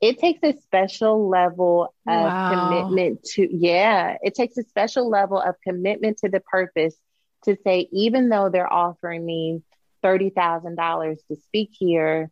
[0.00, 2.68] It takes a special level of wow.
[2.68, 6.96] commitment to, yeah, it takes a special level of commitment to the purpose
[7.44, 9.62] to say, even though they're offering me
[10.04, 12.30] $30,000 to speak here,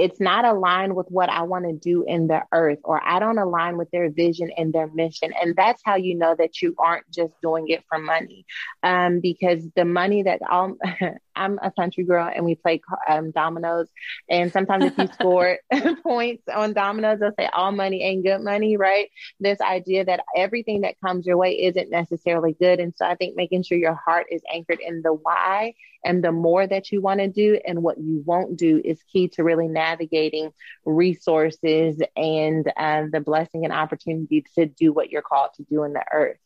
[0.00, 3.38] it's not aligned with what I want to do in the earth, or I don't
[3.38, 5.32] align with their vision and their mission.
[5.40, 8.46] And that's how you know that you aren't just doing it for money.
[8.82, 10.76] Um, because the money that all,
[11.40, 13.88] I'm a country girl and we play um, dominoes.
[14.28, 15.58] And sometimes if you score
[16.02, 19.08] points on dominoes, they'll say all money ain't good money, right?
[19.40, 22.80] This idea that everything that comes your way isn't necessarily good.
[22.80, 25.74] And so I think making sure your heart is anchored in the why
[26.04, 29.28] and the more that you want to do and what you won't do is key
[29.28, 30.50] to really navigating
[30.84, 35.92] resources and uh, the blessing and opportunity to do what you're called to do in
[35.92, 36.38] the earth.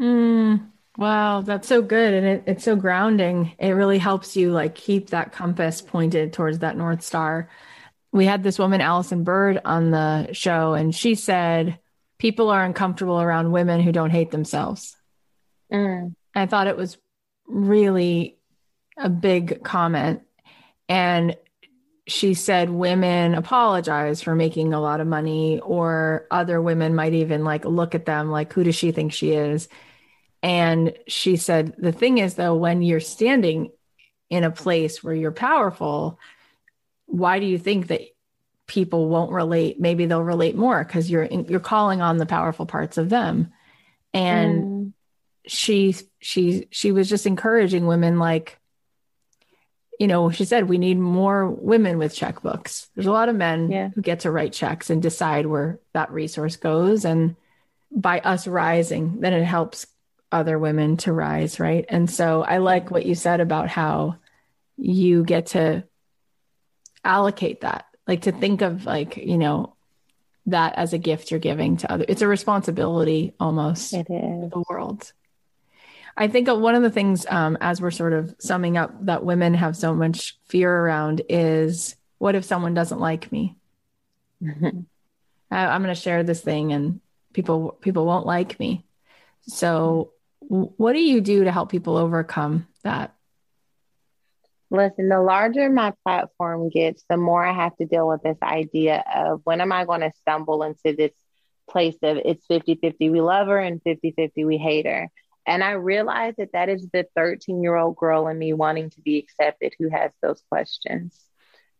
[0.00, 2.14] Mm, wow, that's so good.
[2.14, 3.52] And it, it's so grounding.
[3.58, 7.48] It really helps you like keep that compass pointed towards that North Star.
[8.12, 11.78] We had this woman, Allison Bird, on the show, and she said,
[12.18, 14.94] People are uncomfortable around women who don't hate themselves.
[15.72, 16.14] Mm.
[16.34, 16.98] I thought it was
[17.46, 18.36] really
[18.98, 20.22] a big comment.
[20.88, 21.36] And
[22.06, 27.44] she said women apologize for making a lot of money, or other women might even
[27.44, 29.68] like look at them like, who does she think she is?
[30.42, 33.70] And she said, the thing is, though, when you're standing
[34.30, 36.18] in a place where you're powerful,
[37.06, 38.02] why do you think that
[38.66, 39.80] people won't relate?
[39.80, 43.52] Maybe they'll relate more because you're you're calling on the powerful parts of them.
[44.14, 44.92] And mm.
[45.46, 48.60] she she she was just encouraging women like
[49.98, 52.86] you know, she said we need more women with checkbooks.
[52.94, 53.90] There's a lot of men yeah.
[53.94, 57.04] who get to write checks and decide where that resource goes.
[57.04, 57.36] And
[57.92, 59.86] by us rising, then it helps
[60.32, 61.84] other women to rise, right?
[61.88, 64.16] And so I like what you said about how
[64.76, 65.84] you get to
[67.04, 69.74] allocate that, like to think of like, you know,
[70.46, 72.04] that as a gift you're giving to other.
[72.08, 74.50] It's a responsibility almost it is.
[74.50, 75.12] the world.
[76.16, 79.54] I think one of the things, um, as we're sort of summing up, that women
[79.54, 83.56] have so much fear around is what if someone doesn't like me?
[84.44, 87.00] I, I'm going to share this thing, and
[87.32, 88.84] people people won't like me.
[89.42, 90.12] So,
[90.50, 93.14] what do you do to help people overcome that?
[94.68, 99.04] Listen, the larger my platform gets, the more I have to deal with this idea
[99.14, 101.12] of when am I going to stumble into this
[101.68, 105.08] place of it's 50 50 we love her and 50 50 we hate her.
[105.46, 109.00] And I realize that that is the 13 year old girl in me wanting to
[109.00, 111.16] be accepted who has those questions.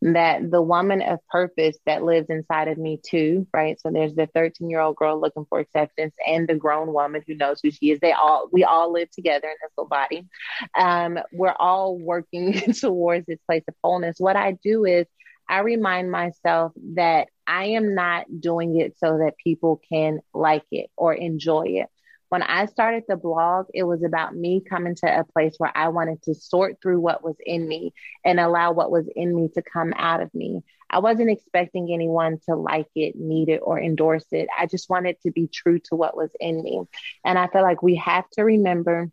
[0.03, 3.79] That the woman of purpose that lives inside of me too, right?
[3.81, 7.35] So there's the 13 year old girl looking for acceptance and the grown woman who
[7.35, 8.01] knows who she is.
[8.01, 10.27] They all, we all live together in this little body.
[10.75, 14.17] Um, we're all working towards this place of wholeness.
[14.19, 15.07] What I do is
[15.49, 20.91] I remind myself that I am not doing it so that people can like it
[20.97, 21.89] or enjoy it
[22.31, 25.89] when I started the blog, it was about me coming to a place where I
[25.89, 27.93] wanted to sort through what was in me
[28.25, 30.63] and allow what was in me to come out of me.
[30.89, 34.49] I wasn't expecting anyone to like it, need it, or endorse it.
[34.57, 36.83] I just wanted to be true to what was in me.
[37.25, 39.11] And I feel like we have to remember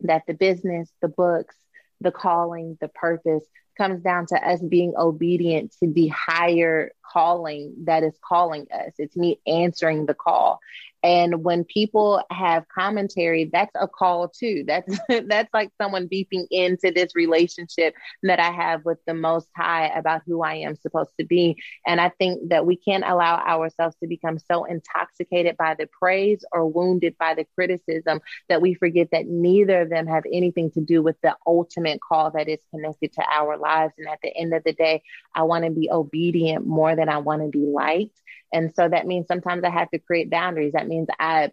[0.00, 1.54] that the business, the books,
[2.00, 3.44] the calling, the purpose
[3.76, 8.92] comes down to us being obedient to the higher calling that is calling us.
[8.98, 10.60] It's me answering the call.
[11.02, 14.64] And when people have commentary, that's a call too.
[14.66, 19.86] That's that's like someone beeping into this relationship that I have with the most high
[19.88, 21.56] about who I am supposed to be.
[21.86, 26.44] And I think that we can't allow ourselves to become so intoxicated by the praise
[26.52, 30.80] or wounded by the criticism that we forget that neither of them have anything to
[30.80, 33.94] do with the ultimate call that is connected to our lives.
[33.98, 35.02] And at the end of the day,
[35.34, 38.20] I want to be obedient more than I want to be liked.
[38.52, 40.72] And so that means sometimes I have to create boundaries.
[40.72, 41.52] That means I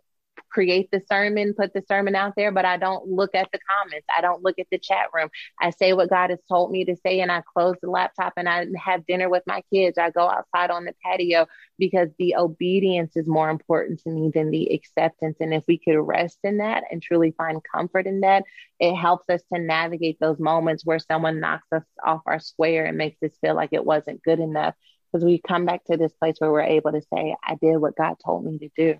[0.50, 4.08] create the sermon, put the sermon out there, but I don't look at the comments.
[4.16, 5.30] I don't look at the chat room.
[5.60, 8.48] I say what God has told me to say and I close the laptop and
[8.48, 9.98] I have dinner with my kids.
[9.98, 14.50] I go outside on the patio because the obedience is more important to me than
[14.52, 15.38] the acceptance.
[15.42, 18.44] And if we could rest in that and truly find comfort in that,
[18.80, 22.98] it helps us to navigate those moments where someone knocks us off our square and
[22.98, 24.76] makes us feel like it wasn't good enough
[25.12, 27.96] because we come back to this place where we're able to say, I did what
[27.98, 29.00] God told me to do.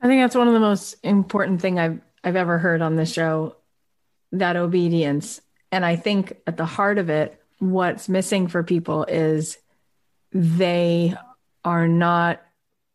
[0.00, 3.12] I think that's one of the most important thing I've I've ever heard on this
[3.12, 3.56] show,
[4.32, 5.40] that obedience.
[5.70, 9.58] And I think at the heart of it, what's missing for people is
[10.32, 11.14] they
[11.64, 12.42] are not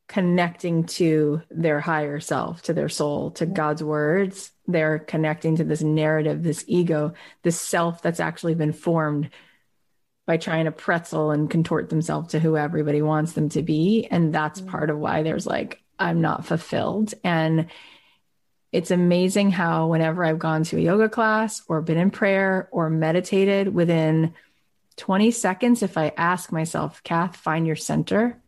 [0.08, 4.52] connecting to their higher self, to their soul, to God's words.
[4.68, 9.30] They're connecting to this narrative, this ego, this self that's actually been formed
[10.26, 14.08] by trying to pretzel and contort themselves to who everybody wants them to be.
[14.10, 14.70] And that's mm-hmm.
[14.70, 17.14] part of why there's like, I'm not fulfilled.
[17.24, 17.68] And
[18.72, 22.90] it's amazing how, whenever I've gone to a yoga class or been in prayer or
[22.90, 24.34] meditated within
[24.98, 28.42] 20 seconds, if I ask myself, Kath, find your center,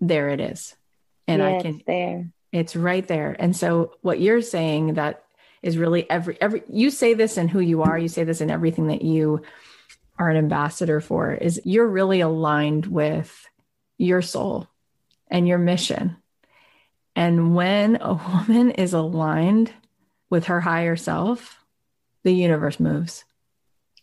[0.00, 0.74] there it is.
[1.28, 2.32] And yeah, I can, it's there.
[2.52, 3.36] It's right there.
[3.38, 5.24] And so, what you're saying that
[5.62, 8.50] is really every every you say this in who you are, you say this in
[8.50, 9.42] everything that you
[10.18, 13.46] are an ambassador for is you're really aligned with
[13.98, 14.68] your soul
[15.30, 16.16] and your mission.
[17.14, 18.14] And when a
[18.48, 19.72] woman is aligned
[20.30, 21.64] with her higher self,
[22.24, 23.24] the universe moves.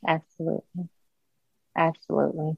[0.07, 0.89] Absolutely.
[1.77, 2.57] Absolutely.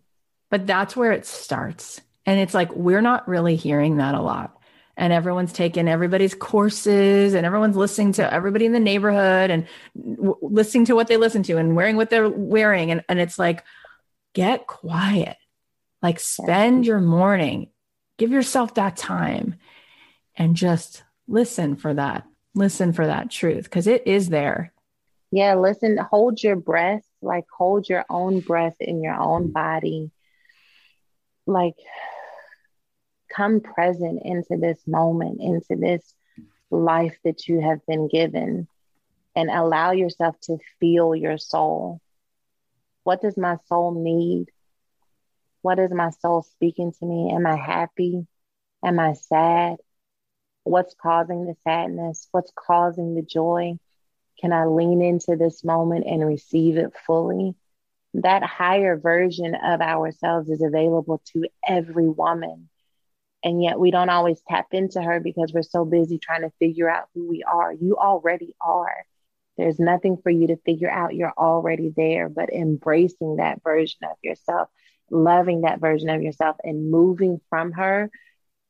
[0.49, 2.01] But that's where it starts.
[2.25, 4.57] And it's like, we're not really hearing that a lot.
[4.97, 10.37] And everyone's taking everybody's courses and everyone's listening to everybody in the neighborhood and w-
[10.41, 12.91] listening to what they listen to and wearing what they're wearing.
[12.91, 13.63] And, and it's like,
[14.33, 15.37] get quiet.
[16.01, 17.69] Like, spend your morning,
[18.17, 19.55] give yourself that time
[20.35, 22.25] and just listen for that.
[22.53, 24.73] Listen for that truth because it is there.
[25.31, 30.11] Yeah, listen, hold your breath, like hold your own breath in your own body.
[31.45, 31.75] Like
[33.35, 36.13] come present into this moment, into this
[36.71, 38.67] life that you have been given,
[39.35, 41.99] and allow yourself to feel your soul.
[43.03, 44.49] What does my soul need?
[45.65, 47.31] What is my soul speaking to me?
[47.33, 48.27] Am I happy?
[48.83, 49.77] Am I sad?
[50.63, 52.27] What's causing the sadness?
[52.29, 53.79] What's causing the joy?
[54.39, 57.55] Can I lean into this moment and receive it fully?
[58.13, 62.69] That higher version of ourselves is available to every woman.
[63.43, 66.91] And yet we don't always tap into her because we're so busy trying to figure
[66.91, 67.73] out who we are.
[67.73, 69.03] You already are.
[69.57, 71.15] There's nothing for you to figure out.
[71.15, 74.69] You're already there, but embracing that version of yourself,
[75.09, 78.09] loving that version of yourself, and moving from her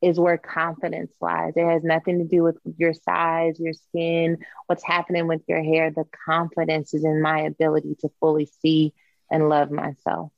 [0.02, 1.54] is where confidence lies.
[1.56, 5.92] It has nothing to do with your size, your skin, what's happening with your hair.
[5.92, 8.94] The confidence is in my ability to fully see
[9.32, 10.32] and love myself.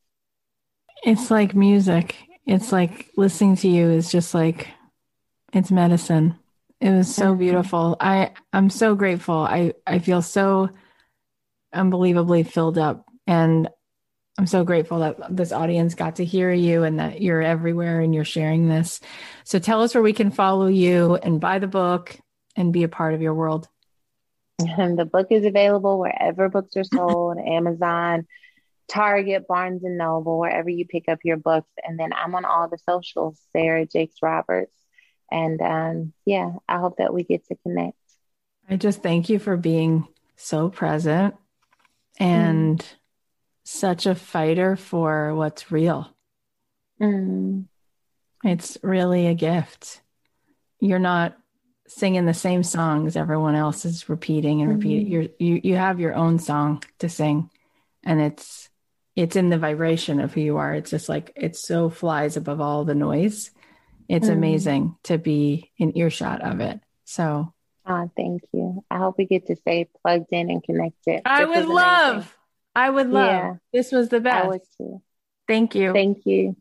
[1.03, 2.15] It's like music.
[2.45, 4.69] It's like listening to you is just like
[5.53, 6.39] it's medicine.
[6.79, 7.97] It was so beautiful.
[7.99, 9.35] I I'm so grateful.
[9.39, 10.69] I I feel so
[11.73, 13.67] unbelievably filled up and
[14.37, 18.13] I'm so grateful that this audience got to hear you and that you're everywhere and
[18.13, 18.99] you're sharing this.
[19.43, 22.19] So tell us where we can follow you and buy the book
[22.55, 23.67] and be a part of your world.
[24.59, 28.27] And the book is available wherever books are sold, Amazon,
[28.87, 31.69] Target, Barnes and Noble, wherever you pick up your books.
[31.83, 34.73] And then I'm on all the socials, Sarah Jakes Roberts.
[35.31, 37.97] And um, yeah, I hope that we get to connect.
[38.69, 41.35] I just thank you for being so present
[42.19, 42.85] and mm.
[43.67, 46.09] Such a fighter for what's real.
[47.01, 47.65] Mm.
[48.45, 50.01] It's really a gift.
[50.79, 51.37] You're not
[51.87, 55.05] singing the same songs everyone else is repeating and repeating.
[55.05, 55.13] Mm-hmm.
[55.13, 57.49] You're, you you have your own song to sing,
[58.05, 58.69] and it's
[59.17, 60.73] it's in the vibration of who you are.
[60.73, 63.51] It's just like it so flies above all the noise.
[64.07, 64.33] It's mm.
[64.33, 66.79] amazing to be in earshot of it.
[67.03, 67.53] So,
[67.85, 68.85] oh, thank you.
[68.89, 71.21] I hope we get to stay plugged in and connected.
[71.25, 72.36] I this would love.
[72.77, 72.85] Amazing.
[72.85, 73.25] I would love.
[73.25, 73.55] Yeah.
[73.73, 74.45] This was the best.
[74.45, 75.01] I would too.
[75.47, 75.93] Thank you.
[75.93, 76.55] Thank you.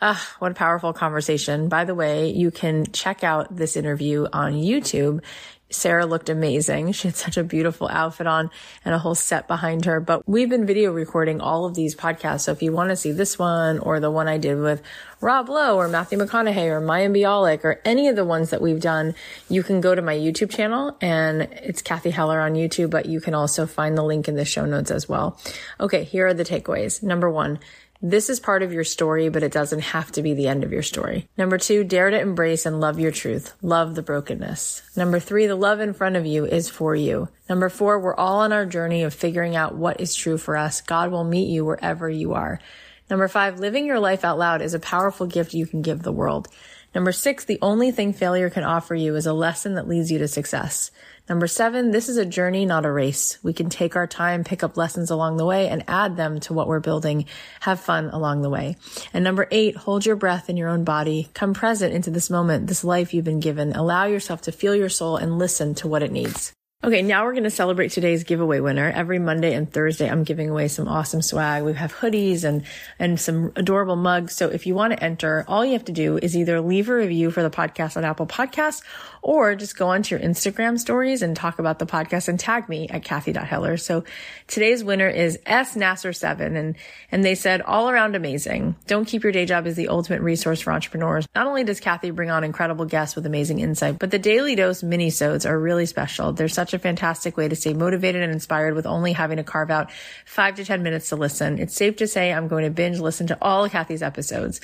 [0.00, 1.68] Ah, what a powerful conversation.
[1.70, 5.22] By the way, you can check out this interview on YouTube.
[5.68, 6.92] Sarah looked amazing.
[6.92, 8.50] She had such a beautiful outfit on
[8.84, 9.98] and a whole set behind her.
[9.98, 12.42] But we've been video recording all of these podcasts.
[12.42, 14.80] So if you want to see this one or the one I did with
[15.20, 18.80] Rob Lowe or Matthew McConaughey or Mayim Bialik or any of the ones that we've
[18.80, 19.14] done,
[19.48, 23.20] you can go to my YouTube channel and it's Cathy Heller on YouTube, but you
[23.20, 25.38] can also find the link in the show notes as well.
[25.80, 27.02] Okay, here are the takeaways.
[27.02, 27.58] Number one,
[28.00, 30.72] this is part of your story, but it doesn't have to be the end of
[30.72, 31.28] your story.
[31.36, 33.54] Number two, dare to embrace and love your truth.
[33.62, 34.82] Love the brokenness.
[34.96, 37.28] Number three, the love in front of you is for you.
[37.48, 40.80] Number four, we're all on our journey of figuring out what is true for us.
[40.80, 42.60] God will meet you wherever you are.
[43.08, 46.12] Number five, living your life out loud is a powerful gift you can give the
[46.12, 46.48] world.
[46.94, 50.18] Number six, the only thing failure can offer you is a lesson that leads you
[50.18, 50.90] to success.
[51.28, 53.38] Number seven, this is a journey, not a race.
[53.42, 56.54] We can take our time, pick up lessons along the way and add them to
[56.54, 57.26] what we're building.
[57.60, 58.76] Have fun along the way.
[59.12, 61.28] And number eight, hold your breath in your own body.
[61.34, 63.72] Come present into this moment, this life you've been given.
[63.72, 66.55] Allow yourself to feel your soul and listen to what it needs.
[66.84, 68.92] Okay, now we're going to celebrate today's giveaway winner.
[68.94, 71.64] Every Monday and Thursday, I'm giving away some awesome swag.
[71.64, 72.64] We have hoodies and,
[72.98, 74.36] and some adorable mugs.
[74.36, 76.94] So if you want to enter, all you have to do is either leave a
[76.94, 78.82] review for the podcast on Apple Podcasts
[79.22, 82.88] or just go onto your Instagram stories and talk about the podcast and tag me
[82.90, 83.78] at Cathy.Heller.
[83.78, 84.04] So
[84.46, 86.76] today's winner is S Nasser7 and,
[87.10, 88.76] and they said all around amazing.
[88.86, 91.26] Don't keep your day job as the ultimate resource for entrepreneurs.
[91.34, 94.82] Not only does Cathy bring on incredible guests with amazing insight, but the daily dose
[94.82, 96.32] mini-sodes are really special.
[96.32, 99.70] They're such a fantastic way to stay motivated and inspired with only having to carve
[99.70, 99.90] out
[100.24, 101.58] five to 10 minutes to listen.
[101.58, 104.60] It's safe to say I'm going to binge listen to all of Cathy's episodes.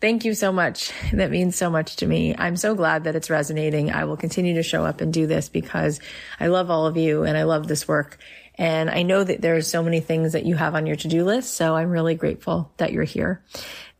[0.00, 0.92] Thank you so much.
[1.12, 2.34] That means so much to me.
[2.36, 3.90] I'm so glad that it's resonating.
[3.90, 5.98] I will continue to show up and do this because
[6.38, 8.18] I love all of you and I love this work.
[8.56, 11.54] And I know that there's so many things that you have on your to-do list.
[11.54, 13.42] So I'm really grateful that you're here.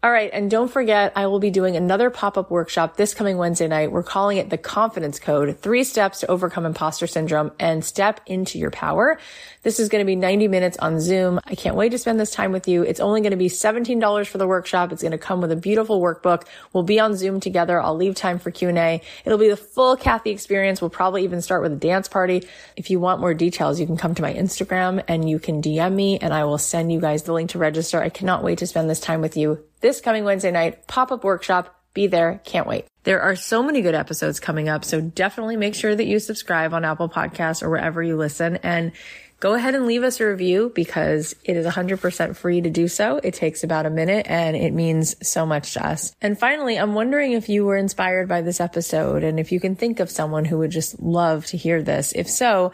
[0.05, 0.29] All right.
[0.35, 3.91] And don't forget, I will be doing another pop-up workshop this coming Wednesday night.
[3.91, 8.59] We're calling it the confidence code, three steps to overcome imposter syndrome and step into
[8.59, 9.19] your power.
[9.63, 11.41] This is going to be 90 minutes on Zoom.
[11.47, 12.83] I can't wait to spend this time with you.
[12.83, 14.93] It's only going to be $17 for the workshop.
[14.93, 16.45] It's going to come with a beautiful workbook.
[16.75, 17.81] We'll be on Zoom together.
[17.81, 19.01] I'll leave time for Q&A.
[19.25, 20.83] It'll be the full Cathy experience.
[20.83, 22.47] We'll probably even start with a dance party.
[22.77, 25.95] If you want more details, you can come to my Instagram and you can DM
[25.95, 28.03] me and I will send you guys the link to register.
[28.03, 31.79] I cannot wait to spend this time with you this coming Wednesday night, pop-up workshop.
[31.93, 32.41] Be there.
[32.45, 32.87] Can't wait.
[33.03, 34.83] There are so many good episodes coming up.
[34.83, 38.57] So definitely make sure that you subscribe on Apple Podcasts or wherever you listen.
[38.63, 38.93] And
[39.41, 43.21] go ahead and leave us a review because it is 100% free to do so.
[43.23, 46.15] It takes about a minute and it means so much to us.
[46.23, 49.77] And finally, I'm wondering if you were inspired by this episode and if you can
[49.77, 52.13] think of someone who would just love to hear this.
[52.13, 52.73] If so,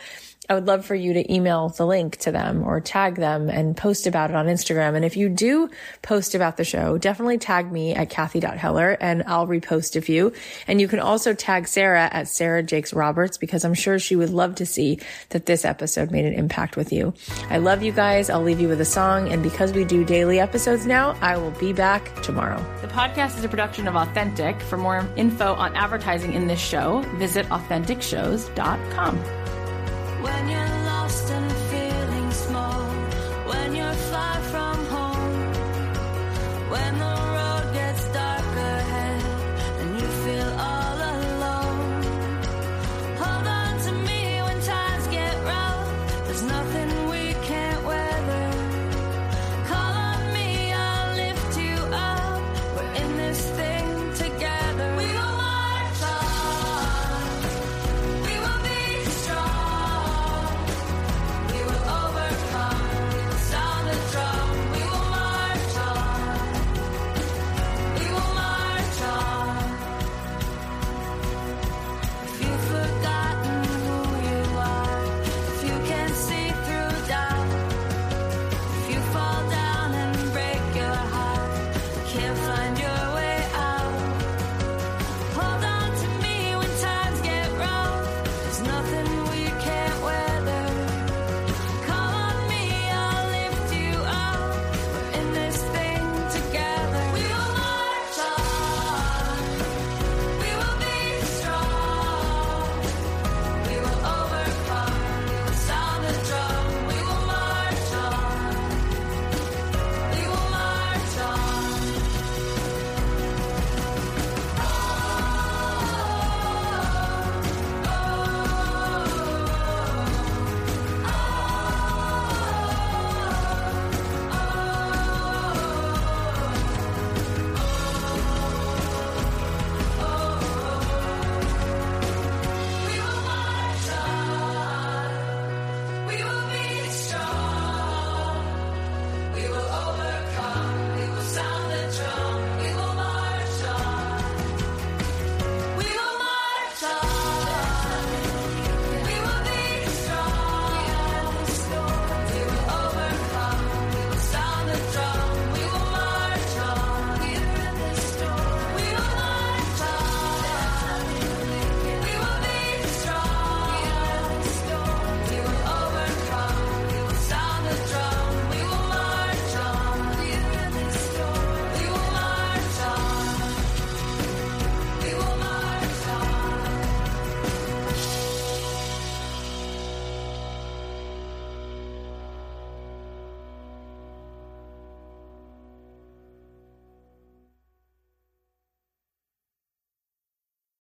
[0.51, 3.77] I would love for you to email the link to them or tag them and
[3.77, 4.97] post about it on Instagram.
[4.97, 5.71] And if you do
[6.03, 10.33] post about the show, definitely tag me at Cathy.Heller and I'll repost a few.
[10.67, 14.31] And you can also tag Sarah at Sarah Jakes Roberts because I'm sure she would
[14.31, 14.99] love to see
[15.29, 17.15] that this episode made an impact with you.
[17.49, 18.29] I love you guys.
[18.29, 19.33] I'll leave you with a song.
[19.33, 22.59] And because we do daily episodes now, I will be back tomorrow.
[22.81, 24.61] The podcast is a production of Authentic.
[24.63, 29.50] For more info on advertising in this show, visit AuthenticShows.com
[30.23, 31.60] when you're lost and